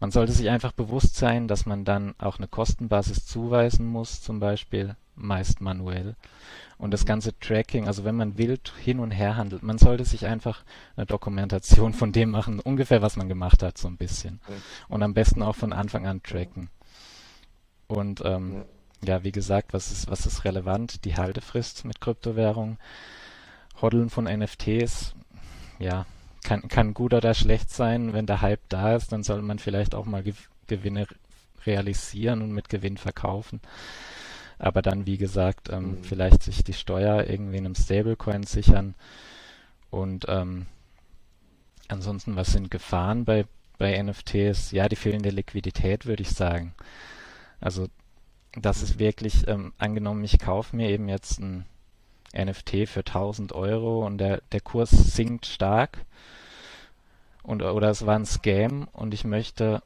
[0.00, 4.40] man sollte sich einfach bewusst sein, dass man dann auch eine Kostenbasis zuweisen muss, zum
[4.40, 6.14] Beispiel meist manuell.
[6.78, 7.08] Und das mhm.
[7.08, 10.62] ganze Tracking, also wenn man wild hin und her handelt, man sollte sich einfach
[10.96, 14.40] eine Dokumentation von dem machen, ungefähr was man gemacht hat, so ein bisschen.
[14.88, 16.68] Und am besten auch von Anfang an tracken.
[17.86, 18.64] Und ähm, ja,
[19.04, 21.04] ja, wie gesagt, was ist, was ist relevant?
[21.04, 22.78] Die Haltefrist mit Kryptowährung,
[23.80, 25.14] Hoddeln von NFTs,
[25.78, 26.06] ja,
[26.46, 28.12] kann, kann gut oder schlecht sein.
[28.12, 30.35] Wenn der Hype da ist, dann soll man vielleicht auch mal Gew
[30.68, 31.06] Gewinne
[31.64, 33.61] realisieren und mit Gewinn verkaufen.
[34.59, 36.02] Aber dann, wie gesagt, ähm, mhm.
[36.02, 38.94] vielleicht sich die Steuer irgendwie in einem Stablecoin sichern.
[39.90, 40.66] Und ähm,
[41.88, 43.44] ansonsten, was sind Gefahren bei,
[43.78, 44.72] bei NFTs?
[44.72, 46.74] Ja, die fehlende Liquidität, würde ich sagen.
[47.61, 47.88] Also
[48.61, 51.64] das ist wirklich, ähm, angenommen, ich kaufe mir eben jetzt ein
[52.37, 56.05] NFT für 1000 Euro und der, der Kurs sinkt stark.
[57.42, 59.83] Und, oder es war ein Scam und ich möchte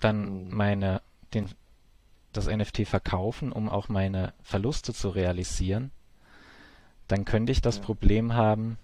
[0.00, 1.02] dann meine,
[1.34, 1.48] den,
[2.32, 5.90] das NFT verkaufen, um auch meine Verluste zu realisieren,
[7.08, 8.78] dann könnte ich das Ja, Problem haben,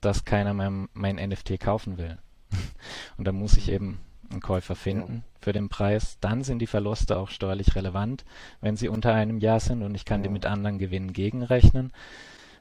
[0.00, 2.18] dass keiner mein, mein NFT kaufen will.
[3.16, 6.18] Und dann muss ich eben einen Käufer Ja, finden für den Preis.
[6.20, 8.24] Dann sind die Verluste auch steuerlich relevant,
[8.60, 11.92] wenn sie unter einem Jahr sind und ich kann die ja, mit anderen Gewinnen gegenrechnen.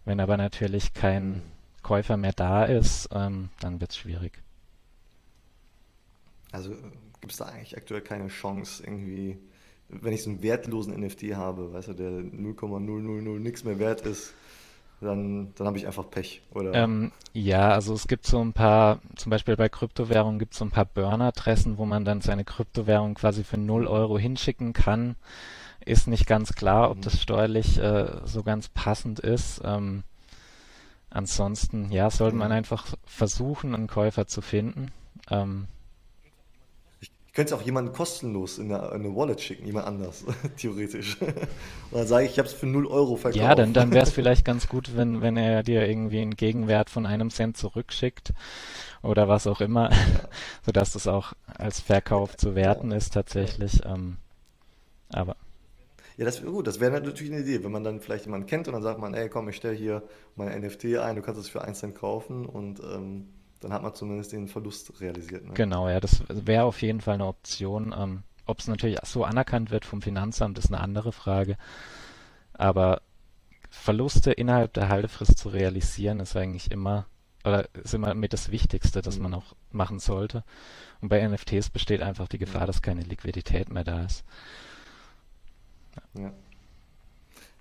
[0.05, 1.41] Wenn aber natürlich kein mhm.
[1.81, 4.41] Käufer mehr da ist, ähm, dann wird es schwierig.
[6.51, 6.71] Also
[7.19, 9.37] gibt es da eigentlich aktuell keine Chance, irgendwie,
[9.89, 14.33] wenn ich so einen wertlosen NFT habe, weißt du, der 0,000 nichts mehr wert ist,
[15.03, 16.71] dann, dann habe ich einfach Pech, oder?
[16.73, 20.65] Ähm, ja, also es gibt so ein paar, zum Beispiel bei Kryptowährungen gibt es so
[20.65, 23.87] ein paar Burner-Adressen, wo man dann seine Kryptowährung quasi für null Mhm.
[23.87, 25.15] Euro hinschicken kann.
[25.85, 27.01] Ist nicht ganz klar, ob Mhm.
[27.01, 29.61] das steuerlich äh, so ganz passend ist.
[29.63, 30.03] Ähm,
[31.09, 32.57] ansonsten, ja, sollte man Ja.
[32.57, 34.91] einfach versuchen, einen Käufer zu finden.
[35.29, 35.67] Ähm,
[37.33, 40.23] Ich könnte es auch jemandem kostenlos in eine, in eine Wallet schicken, jemand anders,
[40.57, 41.19] theoretisch.
[41.91, 43.73] Und dann sage ich, ich habe es für null Euro Ja, dann, verkauft.
[43.73, 47.29] dann wäre es vielleicht ganz gut, wenn, wenn er dir irgendwie einen Gegenwert von einem
[47.31, 48.33] Cent zurückschickt
[49.03, 50.29] oder was auch immer, Ja,
[50.65, 53.53] sodass das auch als Verkauf zu ja, werten ist ja.
[53.55, 53.81] tatsächlich.
[53.85, 54.17] Ähm,
[55.09, 55.37] aber
[56.17, 56.67] Ja, das wäre gut.
[56.67, 59.13] Das wäre natürlich eine Idee, wenn man dann vielleicht jemanden kennt und dann sagt man,
[59.13, 60.03] ey, komm, ich stelle hier
[60.35, 63.27] mein NFT ein, du kannst es für 1 Cent kaufen und ähm,
[63.63, 65.53] dann hat man zumindest den Verlust realisiert, ne?
[65.53, 67.93] genau, ja, das wäre auf jeden Fall eine Option.
[67.97, 71.57] Ähm, ob es natürlich so anerkannt wird vom Finanzamt, ist eine andere Frage.
[72.53, 73.01] Aber
[73.69, 77.07] Verluste innerhalb der Haltefrist zu realisieren, ist eigentlich immer,
[77.45, 79.33] oder ist immer mit das Wichtigste, das man Mhm.
[79.33, 80.43] auch machen sollte.
[81.01, 84.25] Und bei NFTs besteht einfach die Gefahr, dass keine Liquidität mehr da ist.
[86.13, 86.33] ja.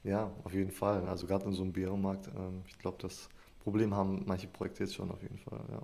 [0.05, 1.07] Ja, auf jeden Fall.
[1.09, 3.29] Also gerade in so einem Bärenmarkt, ähm, ich glaube, das
[3.62, 5.83] Problem haben manche Projekte jetzt schon auf jeden Fall, ja.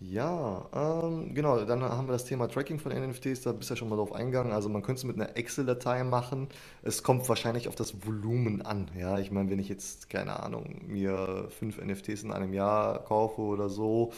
[0.00, 3.76] Ja, ähm, genau, dann haben wir das Thema Tracking von NFTs, da bist du ja
[3.76, 4.52] schon mal drauf eingegangen.
[4.52, 6.48] Also man könnte es mit einer Excel-Datei machen.
[6.82, 8.88] Es kommt wahrscheinlich auf das Volumen an.
[8.96, 13.40] Ja, ich meine, wenn ich jetzt, keine Ahnung, mir fünf NFTs in einem Jahr kaufe
[13.40, 14.12] oder so,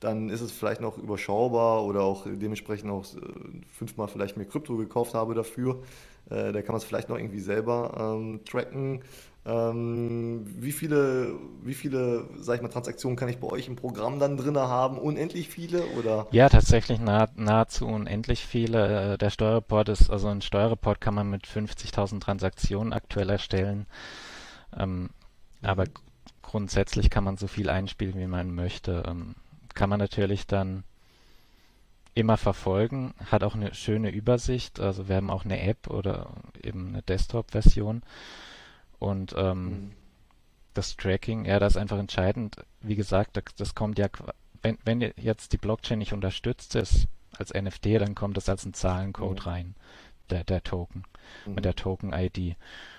[0.00, 3.20] dann ist es vielleicht noch überschaubar oder auch dementsprechend auch äh,
[3.70, 5.82] fünfmal vielleicht mehr Krypto gekauft habe dafür.
[6.30, 9.02] Äh, da kann man es vielleicht noch irgendwie selber ähm, tracken.
[9.44, 14.20] Ähm, wie viele, wie viele, sag ich mal, Transaktionen kann ich bei euch im Programm
[14.20, 14.98] dann drin haben?
[14.98, 16.28] Unendlich viele oder?
[16.30, 19.14] Ja, tatsächlich nah, nahezu unendlich viele.
[19.14, 23.86] Äh, Der Steuerreport ist, also ein Steuerreport kann man mit 50.000 Transaktionen aktuell erstellen.
[24.78, 25.10] Ähm,
[25.60, 25.86] aber
[26.42, 29.02] grundsätzlich kann man so viel einspielen, wie man möchte.
[29.08, 29.34] Ähm,
[29.74, 30.84] kann man natürlich dann
[32.14, 34.78] immer verfolgen, hat auch eine schöne Übersicht.
[34.78, 36.30] Also wir haben auch eine App oder
[36.62, 38.02] eben eine Desktop-Version.
[39.02, 39.92] Und ähm, Mhm.
[40.74, 42.56] das Tracking, ja, das ist einfach entscheidend.
[42.80, 44.08] Wie gesagt, das, das kommt ja,
[44.62, 48.68] wenn, wenn jetzt die Blockchain nicht unterstützt ist als NFT, dann kommt das als ein
[48.68, 48.74] Mhm.
[48.74, 49.74] Zahlencode rein,
[50.30, 51.02] der, der Token,
[51.46, 51.62] mit Mhm.
[51.62, 52.56] der Token-ID.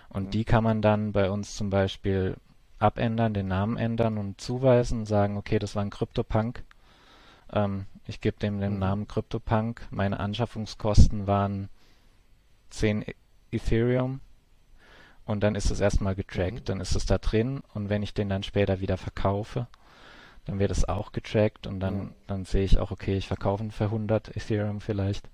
[0.09, 2.35] Und die kann man dann bei uns zum Beispiel
[2.79, 6.63] abändern, den Namen ändern und zuweisen, sagen, okay, das war ein CryptoPunk.
[7.53, 8.79] Ähm, ich gebe dem den Mhm.
[8.79, 9.87] Namen CryptoPunk.
[9.89, 11.69] Meine Anschaffungskosten waren
[12.71, 13.15] 10 E-
[13.51, 14.19] Ethereum
[15.25, 16.17] und dann ist es erstmal Mhm.
[16.17, 16.69] getrackt.
[16.69, 19.67] Dann ist es da drin und wenn ich den dann später wieder verkaufe,
[20.45, 23.71] dann wird es auch getrackt und dann, dann sehe ich auch, okay, ich verkaufe ihn
[23.71, 25.29] für 100 Ethereum vielleicht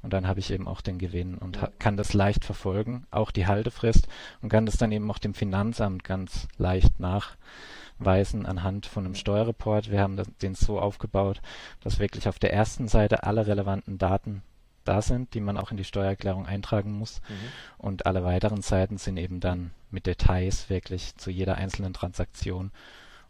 [0.00, 1.68] und dann habe ich eben auch den Gewinn und Ja.
[1.78, 4.08] kann das leicht verfolgen, auch die Haltefrist
[4.40, 9.14] und kann das dann eben auch dem Finanzamt ganz leicht nachweisen anhand von einem.
[9.14, 9.90] Steuerreport.
[9.90, 11.42] Wir haben das, den so aufgebaut,
[11.82, 14.42] dass wirklich auf der ersten Seite alle relevanten Daten
[14.84, 17.20] da sind, die man auch in die Steuererklärung eintragen muss.
[17.28, 17.34] Mhm.
[17.78, 22.70] Und alle weiteren Seiten sind eben dann mit Details wirklich zu jeder einzelnen Transaktion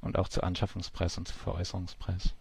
[0.01, 2.35] und auch zu Anschaffungspreis und zu Veräußerungspreis.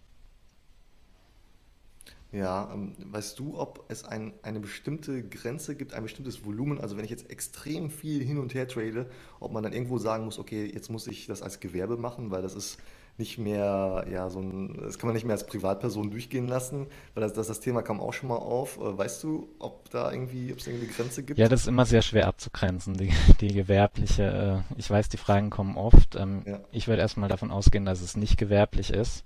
[2.34, 6.82] Ja, ähm, weißt du, ob es ein, eine bestimmte Grenze gibt, ein bestimmtes Volumen?
[6.82, 9.08] Also wenn ich jetzt extrem viel hin und her trade,
[9.40, 12.42] ob man dann irgendwo sagen muss, okay, jetzt muss ich das als Gewerbe machen, weil
[12.42, 12.80] das ist
[13.18, 17.22] nicht mehr, ja, so ein, das kann man nicht mehr als Privatperson durchgehen lassen, weil
[17.24, 18.78] das, das, das Thema kam auch schon mal auf.
[18.78, 21.50] Äh, Weißt du, ob da irgendwie, ob es irgendwie eine Grenze Ja, gibt?
[21.50, 24.64] das ist immer sehr schwer abzugrenzen, die, die gewerbliche.
[24.70, 26.16] Äh, ich weiß, die Fragen kommen oft.
[26.16, 29.24] Ähm, Ja, ich würde erstmal davon ausgehen, dass es nicht gewerblich ist,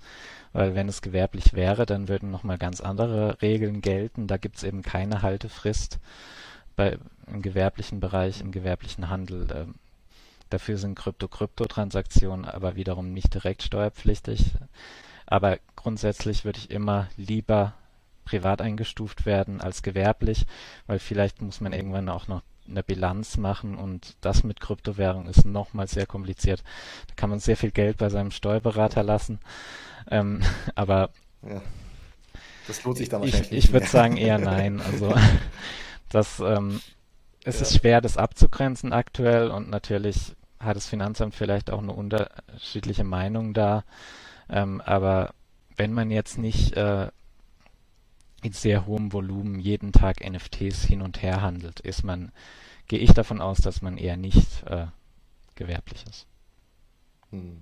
[0.54, 4.28] weil wenn es gewerblich wäre, dann würden nochmal ganz andere Regeln gelten.
[4.28, 6.00] Da gibt es eben keine Haltefrist
[6.76, 6.98] bei,
[7.28, 9.48] im gewerblichen Bereich, im gewerblichen Handel.
[9.54, 9.76] ähm,
[10.50, 14.54] Dafür sind Krypto-Krypto-Transaktionen aber wiederum nicht direkt steuerpflichtig.
[15.26, 17.74] Aber grundsätzlich würde ich immer lieber
[18.26, 20.46] privat eingestuft werden als gewerblich,
[20.86, 25.46] weil vielleicht muss man irgendwann auch noch eine Bilanz machen und das mit Kryptowährung ist
[25.46, 26.64] nochmal sehr kompliziert.
[27.08, 29.40] Da kann man sehr viel Geld bei seinem Steuerberater lassen.
[30.10, 30.42] Ähm,
[30.76, 31.10] aber
[31.42, 31.62] Ja,
[32.68, 34.82] das lohnt sich dann ich, wahrscheinlich nicht ich würde sagen eher nein.
[34.82, 35.14] Also
[36.10, 36.82] das, ähm,
[37.48, 41.94] es ist Ja, schwer, das abzugrenzen aktuell und natürlich hat das Finanzamt vielleicht auch eine
[41.94, 43.84] unterschiedliche Meinung da.
[44.50, 45.34] Ähm, aber
[45.76, 47.10] wenn man jetzt nicht äh,
[48.42, 52.32] in sehr hohem Volumen jeden Tag NFTs hin und her handelt, ist man,
[52.88, 54.88] gehe ich davon aus, dass man eher nicht äh,
[55.56, 56.28] gewerblich ist.
[57.32, 57.62] hm.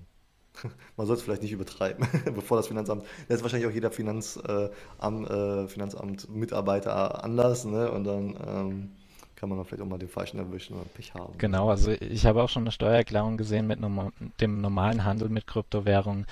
[0.98, 4.38] Man soll es vielleicht nicht übertreiben, bevor das Finanzamt, da ist wahrscheinlich auch jeder Finanz,
[4.38, 4.69] äh,
[5.02, 7.91] äh, Finanzamt Mitarbeiter anders, ne?
[7.91, 8.91] Und dann ähm,
[9.36, 11.38] kann man vielleicht auch mal den Falschen erwischen oder Pech haben.
[11.38, 13.80] Genau, also ich habe auch schon eine Steuererklärung gesehen mit
[14.41, 16.26] dem normalen Handel mit Kryptowährungen.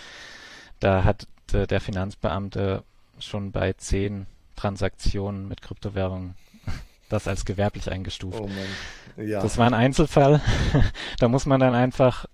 [0.79, 2.83] Da hat äh, der Finanzbeamte
[3.19, 6.35] schon bei zehn Transaktionen mit Kryptowährungen
[7.09, 8.39] das als gewerblich eingestuft.
[8.39, 10.41] Oh Mann, ja, Das war ein Einzelfall.
[11.19, 12.25] Da muss man dann einfach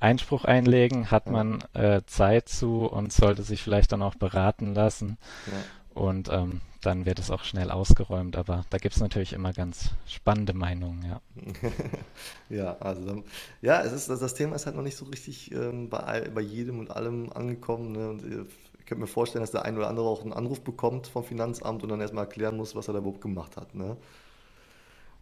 [0.00, 4.74] Einspruch einlegen, hat ja, man äh, Zeit zu und sollte sich vielleicht dann auch beraten
[4.74, 5.18] lassen.
[5.46, 8.36] ja, Und ähm, dann wird es auch schnell ausgeräumt.
[8.36, 11.20] Aber da gibt es natürlich immer ganz spannende Meinungen, ja.
[12.50, 13.24] Ja, also
[13.60, 16.78] ja, es ist, das, Thema ist halt noch nicht so richtig ähm, bei, bei jedem
[16.78, 17.92] und allem angekommen.
[17.92, 18.08] Ne?
[18.08, 18.44] Und äh,
[18.78, 21.82] ich könnte mir vorstellen, dass der ein oder andere auch einen Anruf bekommt vom Finanzamt
[21.82, 23.74] und dann erstmal erklären muss, was er da überhaupt gemacht hat.
[23.74, 23.96] Ne?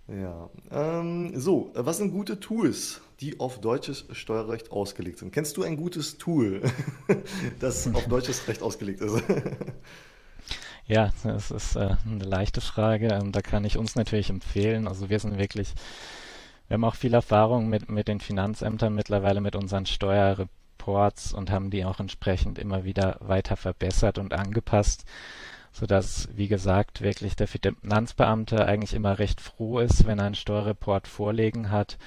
[0.09, 5.33] Ja, ähm, so, was sind gute Tools, die auf deutsches Steuerrecht ausgelegt sind?
[5.33, 6.63] Kennst du ein gutes Tool,
[7.59, 9.17] das auf deutsches Recht ausgelegt ist?
[10.89, 13.09] Ja, das ist äh, eine leichte Frage.
[13.09, 14.87] Ähm, da kann ich uns natürlich empfehlen.
[14.87, 15.75] Also wir sind wirklich,
[16.69, 21.71] wir haben auch viel Erfahrung mit, mit den Finanzämtern mittlerweile, mit unseren Steuerreports und haben
[21.71, 25.05] die auch entsprechend immer wieder weiter verbessert und angepasst,
[25.73, 31.09] sodass, wie gesagt, wirklich der Finanzbeamte eigentlich immer recht froh ist, wenn er einen Steuerreport
[31.09, 31.99] vorlegen hat,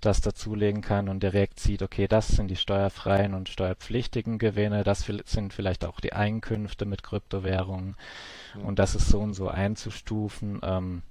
[0.00, 5.04] das dazulegen kann und direkt sieht, okay, das sind die steuerfreien und steuerpflichtigen Gewinne, das
[5.26, 7.96] sind vielleicht auch die Einkünfte mit Kryptowährungen
[8.62, 10.60] und das ist so und so einzustufen.
[10.62, 11.02] Ähm,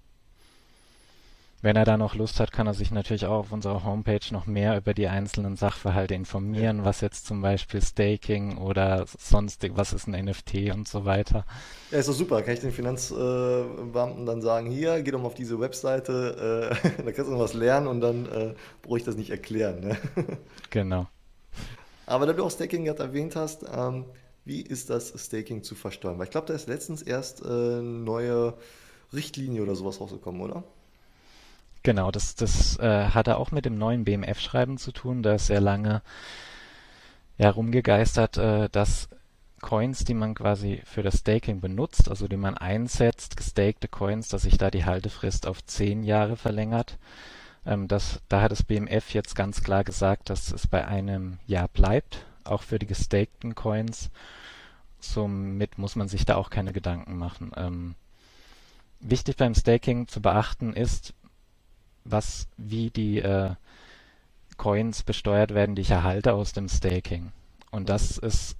[1.65, 4.45] wenn er da noch Lust hat, kann er sich natürlich auch auf unserer Homepage noch
[4.45, 6.13] mehr über die einzelnen Sachverhalte
[6.53, 6.59] Ja.
[6.59, 11.45] informieren, was jetzt zum Beispiel Staking oder sonstig, was ist ein NFT und so weiter.
[11.91, 12.41] Ja, ist doch super.
[12.41, 17.11] Kann ich den Finanzbeamten dann sagen, hier, geh doch mal auf diese Webseite, äh, da
[17.11, 19.79] kannst du noch was lernen und dann äh, brauche ich das nicht erklären.
[19.81, 19.97] Ne?
[20.69, 21.07] Genau.
[22.05, 24.05] Aber da du auch Staking gerade erwähnt hast, ähm,
[24.45, 26.17] wie ist das Staking zu versteuern?
[26.17, 28.53] Weil ich glaube, da ist letztens erst äh, eine neue
[29.13, 30.63] Richtlinie oder sowas rausgekommen, oder?
[31.85, 35.21] Genau, das, das äh, hatte auch mit dem neuen BMF-Schreiben zu tun.
[35.21, 36.01] Da ist sehr lange
[37.37, 39.07] herumgegeistert, äh, dass
[39.61, 44.41] Coins, die man quasi für das Staking benutzt, also die man einsetzt, gestakte Coins, dass
[44.41, 46.97] sich da die Haltefrist auf zehn Jahre verlängert.
[47.67, 51.67] Ähm, das, da hat das BMF jetzt ganz klar gesagt, dass es bei einem Jahr
[51.67, 54.09] bleibt, auch für die gestakten Coins.
[54.99, 57.51] Somit muss man sich da auch keine Gedanken machen.
[57.55, 57.93] Ähm,
[59.01, 61.13] wichtig beim Staking zu beachten ist,
[62.05, 63.51] was, wie die äh,
[64.57, 67.31] Coins besteuert werden, die ich erhalte aus dem Staking.
[67.71, 67.87] Und Mhm.
[67.87, 68.55] das ist,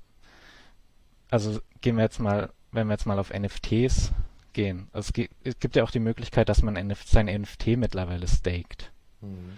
[1.30, 4.12] also gehen wir jetzt mal, wenn wir jetzt mal auf NFTs
[4.54, 4.88] gehen.
[4.94, 8.92] Es, gi- es gibt ja auch die Möglichkeit, dass man NF sein NFT mittlerweile staked.
[9.22, 9.58] Mhm.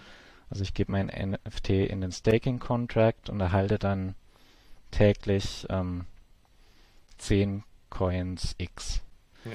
[0.50, 4.14] Also ich gebe mein NFT in den Staking Contract und erhalte dann
[4.90, 6.04] täglich ähm,
[7.18, 9.00] 10 Coins X.
[9.44, 9.50] Ja.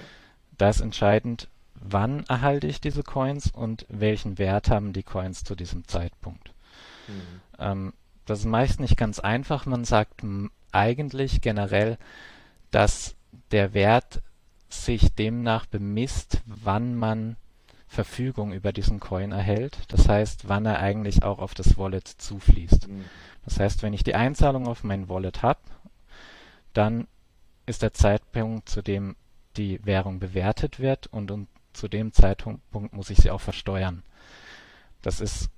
[0.58, 1.48] Da ist entscheidend,
[1.84, 6.54] wann erhalte ich diese Coins und welchen Wert haben die Coins zu diesem Zeitpunkt.
[7.08, 7.42] Mhm.
[7.60, 7.94] Ähm,
[8.26, 9.66] das ist meist nicht ganz einfach.
[9.66, 10.22] Man sagt
[10.72, 11.98] eigentlich generell,
[12.72, 13.16] dass
[13.52, 14.22] der Wert
[14.70, 17.36] sich demnach bemisst, wann man
[17.88, 19.78] Verfügung über diesen Coin erhält.
[19.90, 22.88] Das heißt, wann er eigentlich auch auf das Wallet zufließt.
[22.88, 23.06] Mhm.
[23.46, 25.60] Das heißt, wenn ich die Einzahlung auf mein Wallet habe,
[26.74, 27.08] dann
[27.66, 29.16] ist der Zeitpunkt, zu dem
[29.58, 34.04] die Währung bewertet wird und, und zu dem Zeitpunkt muss ich sie auch versteuern.
[35.02, 35.50] Das ist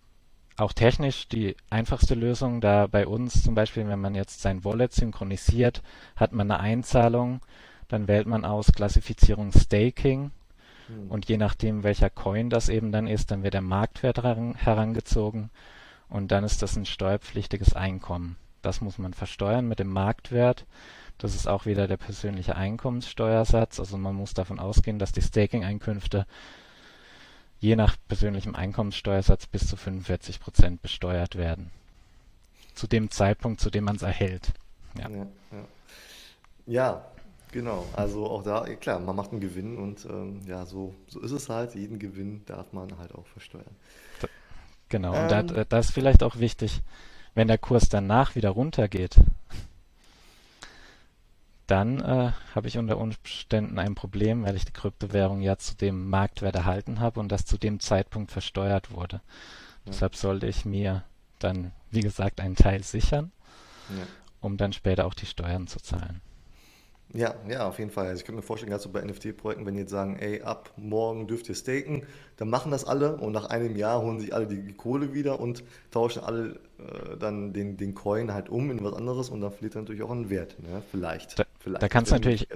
[0.57, 4.93] auch technisch die einfachste Lösung, da bei uns zum Beispiel, wenn man jetzt sein Wallet
[4.93, 5.83] synchronisiert,
[6.15, 7.41] hat man eine Einzahlung,
[7.89, 10.31] dann wählt man aus Klassifizierung Staking
[10.87, 11.09] Mhm.
[11.09, 15.49] und je nachdem, welcher Coin das eben dann ist, dann wird der Marktwert heran- herangezogen
[16.09, 18.37] und dann ist das ein steuerpflichtiges Einkommen.
[18.61, 20.65] Das muss man versteuern mit dem Marktwert.
[21.17, 23.79] Das ist auch wieder der persönliche Einkommenssteuersatz.
[23.79, 26.25] Also man muss davon ausgehen, dass die Staking-Einkünfte
[27.59, 31.71] je nach persönlichem Einkommenssteuersatz bis zu 45 Prozent besteuert werden.
[32.73, 34.51] Zu dem Zeitpunkt, zu dem man es erhält.
[34.97, 35.09] Ja.
[35.09, 35.65] Ja, ja.
[36.67, 37.05] Ja,
[37.51, 37.85] genau.
[37.93, 41.47] Also auch da, klar, man macht einen Gewinn und ähm, ja, so, so ist es
[41.49, 41.75] halt.
[41.75, 43.75] Jeden Gewinn darf man halt auch versteuern.
[44.89, 45.09] Genau.
[45.09, 46.81] Und da, Ähm, da ist vielleicht auch wichtig,
[47.33, 49.17] wenn der Kurs danach wieder runtergeht,
[51.67, 56.09] dann äh, habe ich unter Umständen ein Problem, weil ich die Kryptowährung ja zu dem
[56.09, 59.21] Marktwert erhalten habe und das zu dem Zeitpunkt versteuert wurde.
[59.85, 61.03] ja, Deshalb sollte ich mir
[61.39, 63.31] dann, wie gesagt, einen Teil sichern,
[63.89, 64.05] ja.
[64.41, 66.21] um dann später auch die Steuern zu zahlen.
[67.13, 68.07] Ja, ja, auf jeden Fall.
[68.07, 70.71] Also ich könnte mir vorstellen, gerade so bei NFT-Projekten, wenn die jetzt sagen, ey, ab
[70.75, 72.05] morgen dürft ihr staken,
[72.37, 75.63] dann machen das alle und nach einem Jahr holen sich alle die Kohle wieder und
[75.91, 79.75] tauschen alle äh, dann den, den Coin halt um in was anderes und dann verliert
[79.75, 80.81] er natürlich auch einen Wert, ne?
[80.91, 81.45] Vielleicht, Da,
[81.79, 82.47] da vielleicht, kann es natürlich,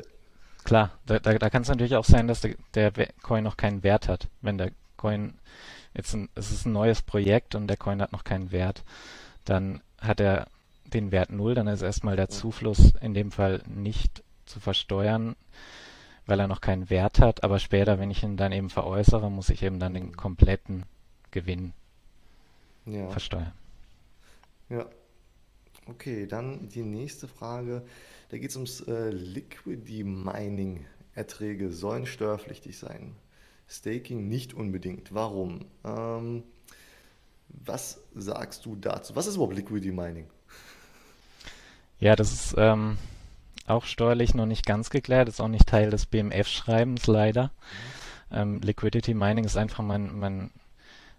[0.64, 2.56] klar, da, da, da kann es natürlich auch sein, dass der,
[2.92, 2.92] der
[3.22, 4.28] Coin noch keinen Wert hat.
[4.42, 5.36] Wenn der Coin
[5.94, 8.84] jetzt ein, es ist ein neues Projekt und der Coin hat noch keinen Wert,
[9.46, 10.48] dann hat er
[10.86, 15.36] den Wert null, dann ist erstmal der Zufluss in dem Fall nicht zu versteuern,
[16.26, 19.50] weil er noch keinen Wert hat, aber später, wenn ich ihn dann eben veräußere, muss
[19.50, 20.16] ich eben dann den Mhm.
[20.16, 20.86] kompletten
[21.32, 21.74] Gewinn
[22.86, 23.54] ja, versteuern.
[24.70, 24.86] ja.
[25.86, 27.84] Okay, dann die nächste Frage.
[28.30, 33.16] Da geht es ums äh, Liquidity Mining Erträge sollen steuerpflichtig sein.
[33.68, 35.14] Staking nicht unbedingt.
[35.14, 35.66] Warum?
[35.84, 36.44] Ähm,
[37.50, 39.16] was sagst du dazu?
[39.16, 40.28] Was ist überhaupt Liquidity Mining?
[42.00, 42.98] Ja, das ist ähm,
[43.68, 47.52] auch steuerlich noch nicht ganz geklärt, ist auch nicht Teil des BMF-Schreibens leider.
[48.32, 50.52] Ähm, Liquidity Mining ist einfach man, man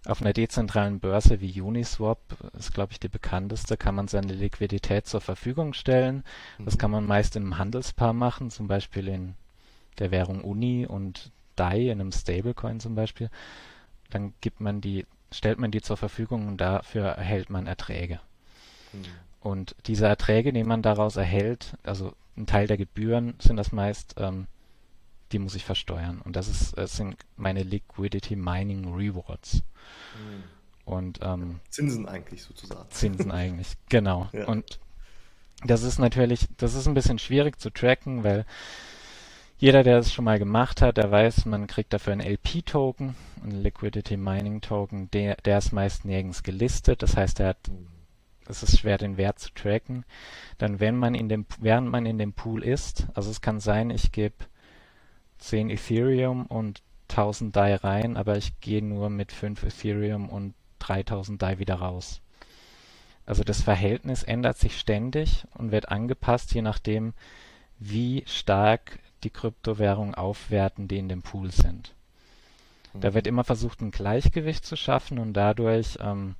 [0.05, 2.19] auf einer dezentralen Börse wie Uniswap,
[2.57, 6.23] ist glaube ich die bekannteste, kann man seine Liquidität zur Verfügung stellen.
[6.59, 6.77] Das Mhm.
[6.79, 9.35] kann man meist im Handelspaar machen, zum Beispiel in
[9.99, 13.29] der Währung Uni und DAI, in einem Stablecoin zum Beispiel.
[14.09, 18.19] Dann gibt man die, stellt man die zur Verfügung und dafür erhält man Erträge.
[18.91, 19.03] Hm.
[19.41, 24.15] Und diese Erträge, die man daraus erhält, also ein Teil der Gebühren sind das meist,
[24.17, 24.47] ähm,
[25.31, 26.21] die muss ich versteuern.
[26.21, 29.63] Und das ist, das sind meine Liquidity Mining Rewards.
[30.15, 30.43] Hm.
[30.85, 32.89] Und ähm, Zinsen eigentlich sozusagen.
[32.89, 34.29] Zinsen eigentlich, genau.
[34.33, 34.47] Ja.
[34.47, 34.79] Und
[35.63, 38.45] das ist natürlich, das ist ein bisschen schwierig zu tracken, weil
[39.57, 43.61] jeder, der das schon mal gemacht hat, der weiß, man kriegt dafür einen LP-Token, einen
[43.61, 47.03] Liquidity Mining Token, der, der ist meist nirgends gelistet.
[47.03, 47.69] Das heißt, er hat
[48.47, 50.03] es ist schwer, den Wert zu tracken.
[50.57, 53.89] Dann, wenn man in dem, während man in dem Pool ist, also es kann sein,
[53.89, 54.35] ich gebe
[55.41, 61.41] 10 Ethereum und 1000 DAI rein, aber ich gehe nur mit 5 Ethereum und 3000
[61.41, 62.21] DAI wieder raus.
[63.25, 67.13] Also das Verhältnis ändert sich ständig und wird angepasst, je nachdem,
[67.79, 71.95] wie stark die Kryptowährungen aufwerten, die in dem Pool sind.
[73.01, 73.29] Da wird Mhm.
[73.29, 76.35] immer versucht, ein Gleichgewicht zu schaffen und dadurch ähm,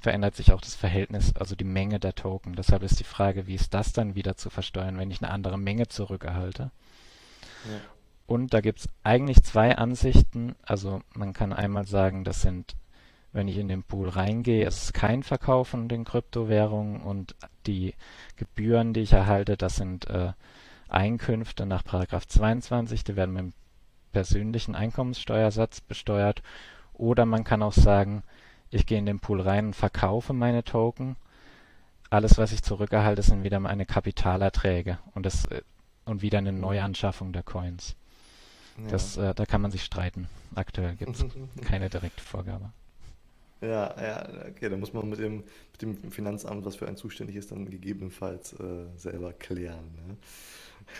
[0.00, 2.56] verändert sich auch das Verhältnis, also die Menge der Token.
[2.56, 5.58] Deshalb ist die Frage, wie ist das dann wieder zu versteuern, wenn ich eine andere
[5.58, 6.70] Menge zurückerhalte?
[7.64, 7.95] Ja.
[8.26, 10.56] Und da gibt's eigentlich zwei Ansichten.
[10.62, 12.76] Also man kann einmal sagen, das sind,
[13.32, 17.94] wenn ich in den Pool reingehe, es ist kein Verkauf von den Kryptowährungen und die
[18.36, 20.32] Gebühren, die ich erhalte, das sind äh,
[20.88, 23.52] Einkünfte nach Paragraph 22, die werden mit dem
[24.12, 26.42] persönlichen Einkommenssteuersatz besteuert.
[26.94, 28.22] Oder man kann auch sagen,
[28.70, 31.16] ich gehe in den Pool rein und verkaufe meine Token.
[32.10, 35.62] Alles, was ich zurückerhalte, sind wieder meine Kapitalerträge und das äh,
[36.06, 37.96] und wieder eine Neuanschaffung der Coins.
[38.78, 38.90] Ja.
[38.90, 40.28] Das, äh, da kann man sich streiten.
[40.54, 41.24] Aktuell gibt es
[41.66, 42.72] keine direkte Vorgabe.
[43.62, 47.36] Ja, ja, okay, da muss man mit dem, mit dem Finanzamt, was für einen zuständig
[47.36, 49.94] ist, dann gegebenenfalls äh, selber klären.
[50.06, 50.16] Ne?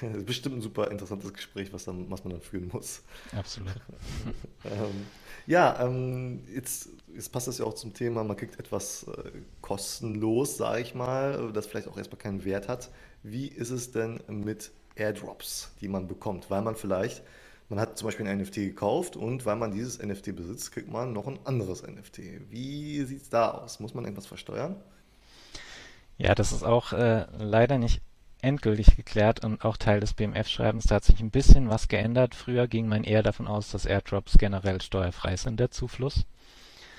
[0.01, 3.03] Das ist bestimmt ein super interessantes Gespräch, was, dann, was man dann führen muss.
[3.33, 3.74] Absolut.
[4.64, 5.07] Ähm,
[5.47, 10.57] ja, ähm, jetzt, jetzt passt das ja auch zum Thema, man kriegt etwas äh, kostenlos,
[10.57, 12.91] sage ich mal, das vielleicht auch erstmal keinen Wert hat.
[13.22, 16.51] Wie ist es denn mit Airdrops, die man bekommt?
[16.51, 17.22] Weil man vielleicht,
[17.69, 21.12] man hat zum Beispiel ein NFT gekauft und weil man dieses NFT besitzt, kriegt man
[21.12, 22.51] noch ein anderes NFT.
[22.51, 23.81] Wie sieht es da aus?
[23.81, 24.77] Muss man irgendwas versteuern?
[26.19, 28.01] Ja, das ist auch äh, leider nicht
[28.41, 30.85] endgültig geklärt und auch Teil des BMF-Schreibens.
[30.85, 32.35] Da hat sich ein bisschen was geändert.
[32.35, 36.25] Früher ging man eher davon aus, dass Airdrops generell steuerfrei sind, der Zufluss.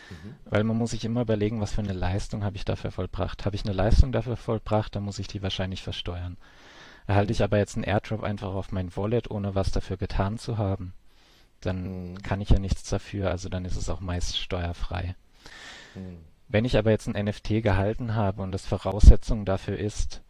[0.10, 0.36] Mhm.
[0.46, 3.46] Weil man muss sich immer überlegen, was für eine Leistung habe ich dafür vollbracht.
[3.46, 6.38] Habe ich eine Leistung dafür vollbracht, dann muss ich die wahrscheinlich versteuern.
[7.08, 10.58] Erhalte ich aber jetzt einen Airdrop einfach auf mein Wallet, ohne was dafür getan zu
[10.58, 10.94] haben,
[11.62, 12.22] dann Mhm.
[12.22, 15.16] kann ich ja nichts dafür, also dann ist es auch meist steuerfrei.
[15.96, 16.20] Mhm.
[16.50, 20.22] Wenn ich aber jetzt ein NFT gehalten habe und das Voraussetzung dafür ist,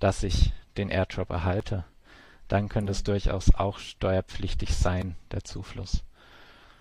[0.00, 1.84] dass ich den Airdrop erhalte,
[2.48, 6.02] dann könnte es durchaus auch steuerpflichtig sein, der Zufluss.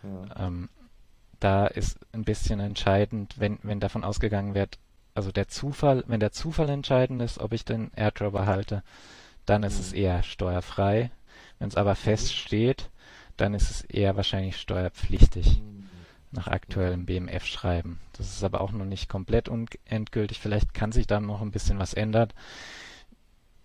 [0.04, 0.70] ja, Ähm,
[1.40, 4.80] da ist ein bisschen entscheidend, wenn, wenn davon ausgegangen wird,
[5.16, 8.84] also der Zufall, wenn der Zufall entscheidend ist, ob ich den Airdrop erhalte,
[9.46, 9.94] dann ist es Mhm.
[9.94, 11.12] eher steuerfrei.
[11.60, 12.32] Wenn es aber Mhm.
[12.36, 12.90] feststeht,
[13.38, 16.06] dann ist es eher wahrscheinlich steuerpflichtig Mhm.
[16.32, 18.00] nach aktuellem BMF-Schreiben.
[18.18, 19.50] Das ist aber auch noch nicht komplett
[19.86, 20.40] endgültig.
[20.40, 22.30] Vielleicht kann sich da noch ein bisschen was ändern.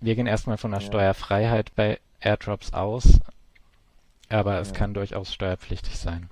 [0.00, 3.20] Wir gehen erstmal von der Ja, Steuerfreiheit bei Airdrops aus,
[4.30, 4.72] aber es ja.
[4.72, 6.30] kann durchaus steuerpflichtig sein.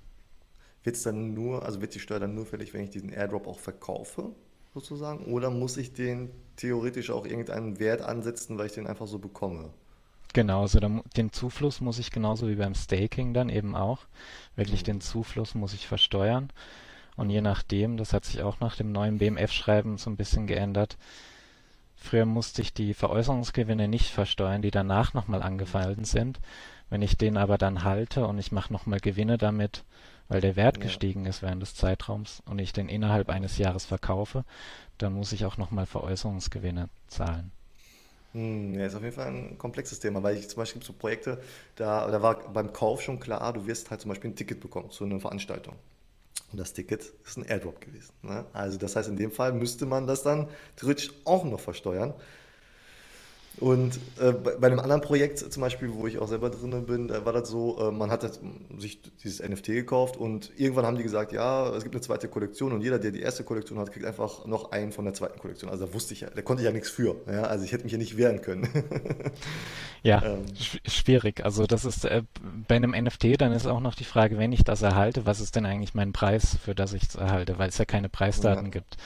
[0.85, 3.59] Wird's dann nur, also wird die Steuer dann nur fällig, wenn ich diesen Airdrop auch
[3.59, 4.35] verkaufe,
[4.81, 5.25] sozusagen?
[5.33, 9.71] Oder muss ich den theoretisch auch irgendeinen Wert ansetzen, weil ich den einfach so bekomme?
[10.33, 14.01] Genau, also den Zufluss muss ich genauso wie beim Staking dann eben auch.
[14.55, 15.01] Wirklich den Mhm.
[15.01, 16.51] Zufluss muss ich versteuern.
[17.17, 20.99] Und je nachdem, das hat sich auch nach dem neuen BMF-Schreiben so ein bisschen geändert.
[21.97, 26.41] Früher musste ich die Veräußerungsgewinne nicht versteuern, die danach nochmal angefallen sind.
[26.91, 29.85] Wenn ich den aber dann halte und ich mache nochmal Gewinne damit,
[30.29, 33.85] weil der Wert Ja, gestiegen ist während des Zeitraums und ich den innerhalb eines Jahres
[33.87, 34.45] verkaufe,
[34.99, 37.53] dann muss ich auch nochmal Veräußerungsgewinne zahlen.
[38.33, 41.41] Hm, ja, ist auf jeden Fall ein komplexes Thema, weil ich zum Beispiel so Projekte,
[41.77, 44.91] da, da war beim Kauf schon klar, du wirst halt zum Beispiel ein Ticket bekommen
[44.91, 45.75] zu einer Veranstaltung.
[46.53, 48.15] Und das Ticket ist ein Airdrop gewesen.
[48.23, 48.47] Ne?
[48.53, 52.15] Also das heißt, in dem Fall müsste man das dann theoretisch auch noch versteuern.
[53.59, 57.09] Und äh, bei, bei einem anderen Projekt zum Beispiel, wo ich auch selber drin bin,
[57.09, 58.41] da war das so, äh, man hat das,
[58.79, 62.73] sich dieses NFT gekauft und irgendwann haben die gesagt, ja, es gibt eine zweite Kollektion
[62.73, 65.71] und jeder, der die erste Kollektion hat, kriegt einfach noch einen von der zweiten Kollektion.
[65.71, 67.17] Also da wusste ich ja, da konnte ich ja nichts für.
[67.27, 67.45] Ja?
[67.45, 68.69] Also ich hätte mich ja nicht wehren können.
[70.03, 71.45] Ja, Ähm, sch schwierig.
[71.45, 72.23] Also das ist äh,
[72.69, 75.57] bei einem NFT, dann ist auch noch die Frage, wenn ich das erhalte, was ist
[75.57, 78.71] denn eigentlich mein Preis, für das ich es erhalte, weil es ja keine ja, Preisdaten
[78.71, 78.97] gibt.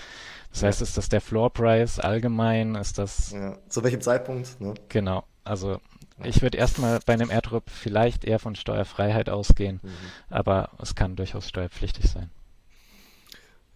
[0.52, 2.74] Das heißt, ist das der Floor Price allgemein?
[2.74, 3.56] Ist das ja.
[3.68, 4.74] Zu welchem Zeitpunkt, ne?
[4.88, 5.24] genau?
[5.44, 5.80] Also
[6.22, 9.88] ich würde erstmal bei einem Airdrop vielleicht eher von Steuerfreiheit ausgehen, Mhm.
[10.28, 12.30] aber es kann durchaus steuerpflichtig sein.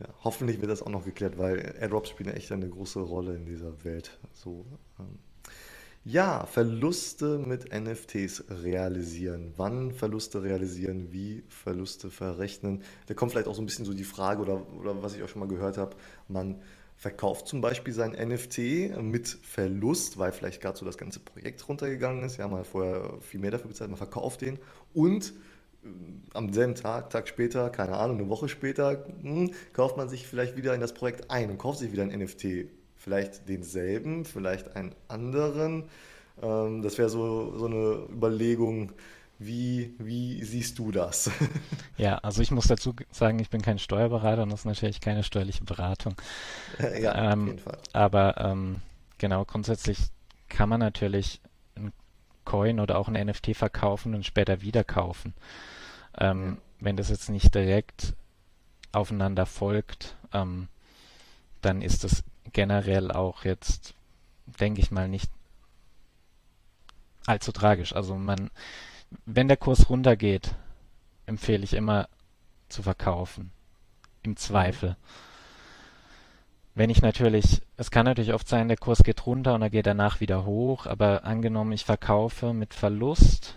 [0.00, 3.46] Ja, hoffentlich wird das auch noch geklärt, weil AirDrops spielen echt eine große Rolle in
[3.46, 4.18] dieser Welt.
[4.32, 4.66] So,
[4.98, 5.18] ähm,
[6.06, 9.54] Ja, Verluste mit NFTs realisieren.
[9.56, 12.82] Wann Verluste realisieren, wie Verluste verrechnen.
[13.06, 15.28] Da kommt vielleicht auch so ein bisschen so die Frage oder, oder was ich auch
[15.30, 15.96] schon mal gehört habe,
[16.28, 16.60] man
[16.96, 22.22] verkauft zum Beispiel sein NFT mit Verlust, weil vielleicht gerade so das ganze Projekt runtergegangen
[22.22, 22.36] ist.
[22.36, 24.58] Ja, man vorher viel mehr dafür bezahlt, man verkauft den
[24.92, 25.32] und
[25.84, 25.88] äh,
[26.34, 30.54] am selben Tag, Tag später, keine Ahnung, eine Woche später, hm, kauft man sich vielleicht
[30.54, 32.66] wieder in das Projekt ein und kauft sich wieder ein NFT.
[33.04, 35.84] Vielleicht denselben, vielleicht einen anderen.
[36.42, 38.92] Ähm, das wäre so, so eine Überlegung,
[39.38, 41.30] wie, wie siehst du das?
[41.96, 45.22] Ja, also ich muss dazu sagen, ich bin kein Steuerberater und das ist natürlich keine
[45.22, 46.14] steuerliche Beratung.
[47.00, 47.78] Ja, auf Ähm, jeden Fall.
[47.92, 48.82] aber ähm,
[49.18, 49.98] genau, grundsätzlich
[50.48, 51.40] kann man natürlich
[51.76, 51.92] einen
[52.44, 55.34] Coin oder auch ein NFT verkaufen und später wieder kaufen.
[56.34, 58.14] Ja, Ähm, wenn das jetzt nicht direkt
[58.92, 60.68] aufeinander folgt, ähm,
[61.62, 62.22] dann ist das
[62.52, 63.94] generell auch jetzt,
[64.46, 65.30] denke ich mal, nicht
[67.26, 67.94] allzu tragisch.
[67.94, 68.50] Also man,
[69.24, 70.54] wenn der Kurs runtergeht,
[71.26, 72.08] empfehle ich immer
[72.68, 73.52] zu verkaufen,
[74.22, 74.36] im mhm.
[74.36, 74.96] Zweifel.
[76.74, 79.86] Wenn ich natürlich, es kann natürlich oft sein, der Kurs geht runter und er geht
[79.86, 83.56] danach wieder hoch, aber angenommen, ich verkaufe mit Verlust,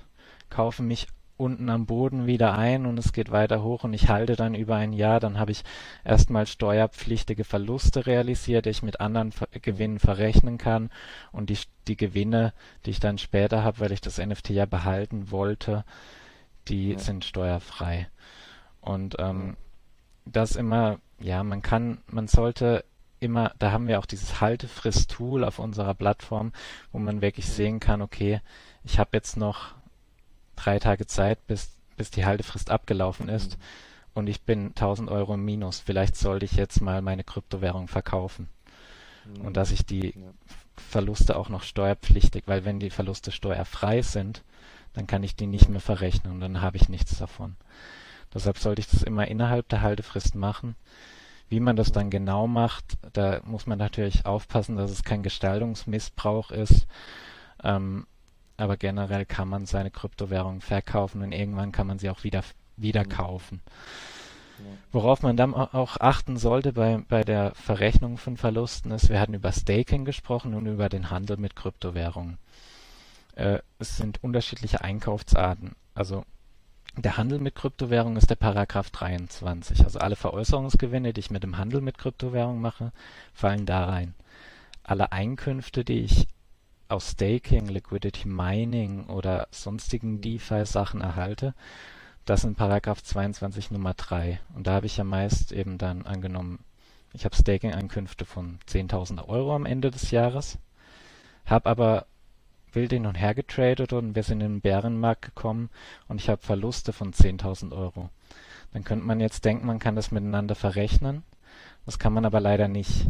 [0.49, 1.07] kaufe mich
[1.38, 4.75] unten am Boden wieder ein und es geht weiter hoch und ich halte dann über
[4.75, 5.63] ein Jahr, dann habe ich
[6.03, 10.89] erstmal steuerpflichtige Verluste realisiert, die ich mit anderen Ver Gewinnen verrechnen kann
[11.31, 11.57] und die,
[11.88, 12.53] die Gewinne,
[12.85, 15.85] die ich dann später habe, weil ich das NFT ja behalten wollte,
[16.67, 18.07] die ja, sind steuerfrei.
[18.81, 19.57] Und ähm,
[20.25, 22.83] das immer, ja, man kann, man sollte
[23.19, 26.51] immer, da haben wir auch dieses Haltefrist-Tool auf unserer Plattform,
[26.91, 28.41] wo man wirklich sehen kann, okay,
[28.83, 29.76] ich habe jetzt noch
[30.58, 33.64] drei Tage Zeit, bis, bis die Haltefrist abgelaufen ist mhm.
[34.16, 35.80] und ich bin 1000 Euro im Minus.
[35.80, 38.49] Vielleicht sollte ich jetzt mal meine Kryptowährung verkaufen
[39.39, 39.53] und Mhm.
[39.53, 40.34] dass ich die ja,
[40.76, 44.43] Verluste auch noch steuerpflichtig, weil wenn die Verluste steuerfrei sind,
[44.93, 47.55] dann kann ich die nicht mehr verrechnen und dann habe ich nichts davon.
[48.34, 50.76] Deshalb sollte ich das immer innerhalb der Haltefrist machen
[51.49, 56.51] wie man das dann genau macht, da muss man natürlich aufpassen, dass es kein Gestaltungsmissbrauch
[56.51, 56.88] ist.
[57.64, 58.05] Ähm,
[58.58, 62.43] aber generell kann man seine Kryptowährung verkaufen und irgendwann kann man sie auch wieder,
[62.76, 63.10] wieder mhm.
[63.10, 63.62] kaufen.
[64.91, 69.36] Worauf man dann auch achten sollte bei, bei der Verrechnung von Verlusten ist, wir hatten
[69.36, 72.39] über Staking gesprochen und über den Handel mit Kryptowährungen.
[73.36, 75.76] Äh, es sind unterschiedliche Einkaufsarten.
[75.93, 76.26] Also
[76.95, 79.84] der Handel mit Kryptowährungen ist der Paragraph 23.
[79.84, 82.91] Also alle Veräußerungsgewinne, die ich mit dem Handel mit Kryptowährungen mache,
[83.34, 84.16] fallen da rein.
[84.84, 86.28] Alle Einkünfte, die ich
[86.89, 90.21] aus Staking, Liquidity Mining oder sonstigen.
[90.21, 91.53] DeFi-Sachen erhalte,
[92.25, 94.39] das sind Paragraph 22 Nummer 3.
[94.53, 96.59] Und da habe ich ja meist eben dann angenommen,
[97.13, 100.57] ich habe Staking-Einkünfte von 10.000 Euro am Ende des Jahres,
[101.45, 102.05] habe aber
[102.73, 105.69] wild hin und her getradet und wir sind in den Bärenmarkt gekommen
[106.07, 108.09] und ich habe Verluste von 10.000 Euro.
[108.73, 111.23] Dann könnte man jetzt denken, man kann das miteinander verrechnen.
[111.85, 113.07] Das kann man aber leider nicht.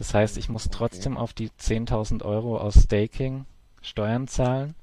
[0.00, 3.44] Das heißt, ich muss trotzdem auf die 10.000 Euro aus Staking
[3.82, 4.74] Steuern zahlen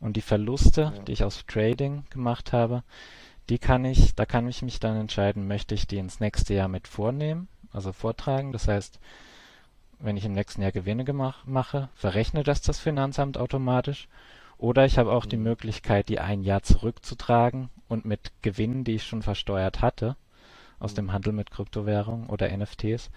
[0.00, 2.82] und die Verluste, die ich aus Trading gemacht habe,
[3.50, 6.68] die kann ich, da kann ich mich dann entscheiden, möchte ich die ins nächste Jahr
[6.68, 8.50] mit vornehmen, also vortragen.
[8.52, 8.98] Das heißt,
[9.98, 14.08] wenn ich im nächsten Jahr Gewinne gemach, mache, verrechnet das das Finanzamt automatisch.
[14.56, 15.42] Oder ich habe auch die mhm.
[15.42, 20.16] Möglichkeit, die ein Jahr zurückzutragen und mit Gewinnen, die ich schon versteuert hatte,
[20.78, 20.96] aus Mhm.
[20.96, 23.10] dem Handel mit Kryptowährungen oder NFTs,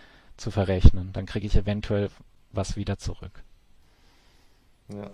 [0.44, 1.12] zu verrechnen.
[1.14, 2.10] Dann kriege ich eventuell
[2.52, 3.44] was wieder zurück.
[4.90, 5.10] Ja.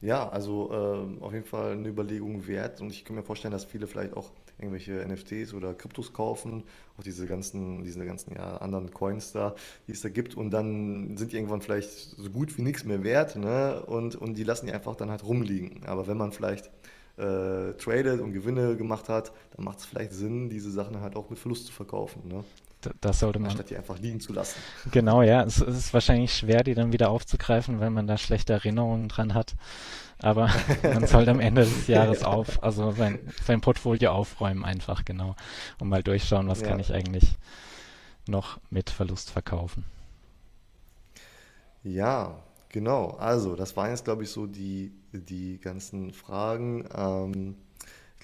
[0.00, 3.64] Ja, also ähm, auf jeden Fall eine Überlegung wert und ich kann mir vorstellen, dass
[3.64, 6.62] viele vielleicht auch irgendwelche NFTs oder Kryptos kaufen,
[6.98, 9.54] auch diese ganzen, diese ganzen ja, anderen Coins da,
[9.86, 13.02] die es da gibt und dann sind die irgendwann vielleicht so gut wie nichts mehr
[13.02, 13.82] wert, ne?
[13.86, 15.84] Und, und die lassen die einfach dann halt rumliegen.
[15.86, 16.66] Aber wenn man vielleicht
[17.16, 21.30] äh, tradet und Gewinne gemacht hat, dann macht es vielleicht Sinn, diese Sachen halt auch
[21.30, 22.44] mit Verlust zu verkaufen, ne?
[23.00, 23.50] Das sollte man.
[23.50, 24.58] Anstatt die einfach liegen zu lassen.
[24.90, 25.42] Genau, ja.
[25.42, 29.34] Es, es, ist wahrscheinlich schwer, die dann wieder aufzugreifen, wenn man da schlechte Erinnerungen dran
[29.34, 29.54] hat.
[30.20, 30.48] Aber
[30.82, 35.34] man sollte am Ende des Jahres auf, also sein, sein Portfolio aufräumen einfach, genau.
[35.78, 36.68] Und mal durchschauen, was ja.
[36.68, 37.36] kann ich eigentlich
[38.26, 39.84] noch mit Verlust verkaufen.
[41.82, 43.10] Ja, genau.
[43.18, 46.88] Also, das waren jetzt, glaube ich, so die, die ganzen Fragen.
[46.96, 47.56] Ähm,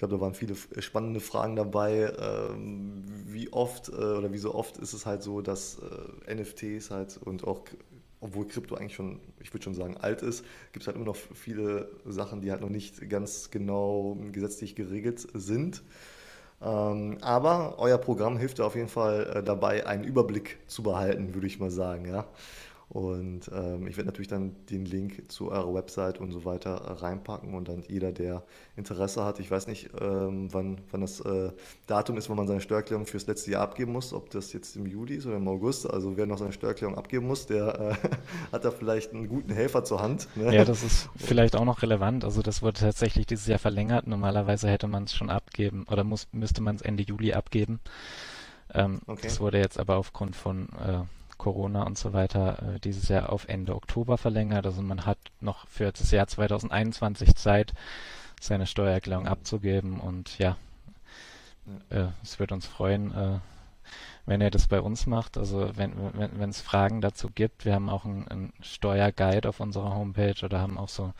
[0.00, 2.12] glaube, da waren viele spannende Fragen dabei.
[2.18, 5.78] Ähm, wie oft äh, oder wie so oft ist es halt so, dass
[6.26, 7.62] äh, NFTs halt und auch,
[8.20, 11.16] obwohl Krypto eigentlich schon, ich würde schon sagen, alt ist, gibt es halt immer noch
[11.16, 15.82] viele Sachen, die halt noch nicht ganz genau gesetzlich geregelt sind.
[16.62, 21.46] Ähm, aber euer Programm hilft auf jeden Fall äh, dabei, einen Überblick zu behalten, würde
[21.46, 22.06] ich mal sagen.
[22.06, 22.26] Ja?
[22.90, 27.54] Und ähm, ich werde natürlich dann den Link zu eurer Website und so weiter reinpacken
[27.54, 28.42] und dann jeder, der
[28.74, 31.52] Interesse hat, ich weiß nicht, ähm, wann, wann das äh,
[31.86, 34.86] Datum ist, wann man seine Steuererklärung fürs letzte Jahr abgeben muss, ob das jetzt im
[34.86, 35.88] Juli ist oder im August.
[35.88, 38.08] Also wer noch seine Steuererklärung abgeben muss, der äh,
[38.52, 40.26] hat da vielleicht einen guten Helfer zur Hand.
[40.34, 40.52] Ne?
[40.52, 42.24] Ja, das ist vielleicht auch noch relevant.
[42.24, 44.08] Also das wurde tatsächlich dieses Jahr verlängert.
[44.08, 47.78] Normalerweise hätte man es schon abgeben oder muss, müsste man es Ende Juli abgeben.
[48.74, 49.20] Ähm, okay.
[49.22, 51.02] Das wurde jetzt aber aufgrund von äh,
[51.40, 54.66] Corona und so weiter äh, dieses Jahr auf Ende Oktober verlängert.
[54.66, 57.72] Also man hat noch für das Jahr 2021 Zeit,
[58.38, 60.56] seine Steuererklärung abzugeben und ja,
[61.88, 63.38] äh, es wird uns freuen, äh,
[64.26, 65.38] wenn ihr das bei uns macht.
[65.38, 69.94] Also wenn wenn es Fragen dazu gibt, wir haben auch einen, einen Steuerguide auf unserer
[69.94, 71.14] Homepage oder haben auch so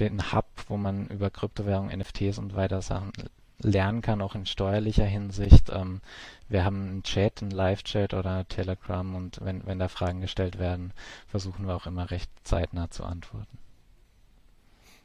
[0.00, 3.12] den Hub, wo man über Kryptowährungen, NFTs und weiter Sachen
[3.58, 5.70] lernen kann, auch in steuerlicher Hinsicht.
[5.70, 6.00] Ähm,
[6.48, 10.92] wir haben einen Chat, einen Live-Chat oder Telegram und wenn, wenn da Fragen gestellt werden,
[11.26, 13.58] versuchen wir auch immer recht zeitnah zu antworten.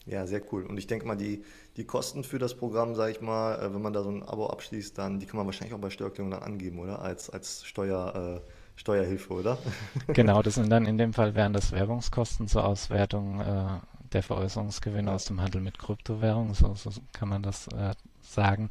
[0.06, 0.66] Ja, sehr cool.
[0.66, 1.43] Und ich denke mal, die,
[1.78, 4.47] die Kosten für das Programm, sage ich mal, äh, wenn man da so ein Abo
[4.47, 7.02] abschließt, dann die kann man wahrscheinlich auch bei Steuererklärung dann angeben, oder?
[7.02, 9.58] Als, als Steuer, äh, Steuerhilfe, oder?
[10.08, 13.80] genau, das sind dann in dem Fall wären das Werbungskosten zur Auswertung äh,
[14.12, 18.69] der Veräußerungsgewinne aus dem Handel mit Kryptowährungen, so, so kann man das äh, sagen.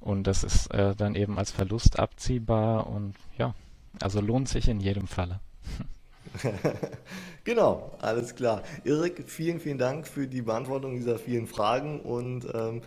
[0.00, 3.54] Und das ist äh, dann eben als Verlust abziehbar und ja,
[4.00, 5.40] also lohnt sich in jedem Falle.
[7.44, 8.62] genau, alles klar.
[8.84, 12.82] Erik, vielen, vielen Dank für die Beantwortung dieser vielen Fragen und ähm,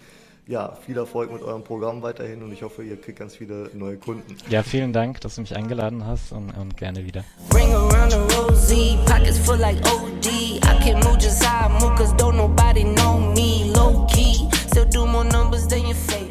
[0.47, 3.97] ja, viel Erfolg mit eurem Programm weiterhin und ich hoffe, ihr kriegt ganz viele neue
[3.97, 4.35] Kunden.
[4.49, 7.23] Ja, vielen Dank, dass du mich eingeladen hast und, und gerne wieder.
[7.53, 7.71] Ring
[14.71, 16.30] Still do more numbers than your face.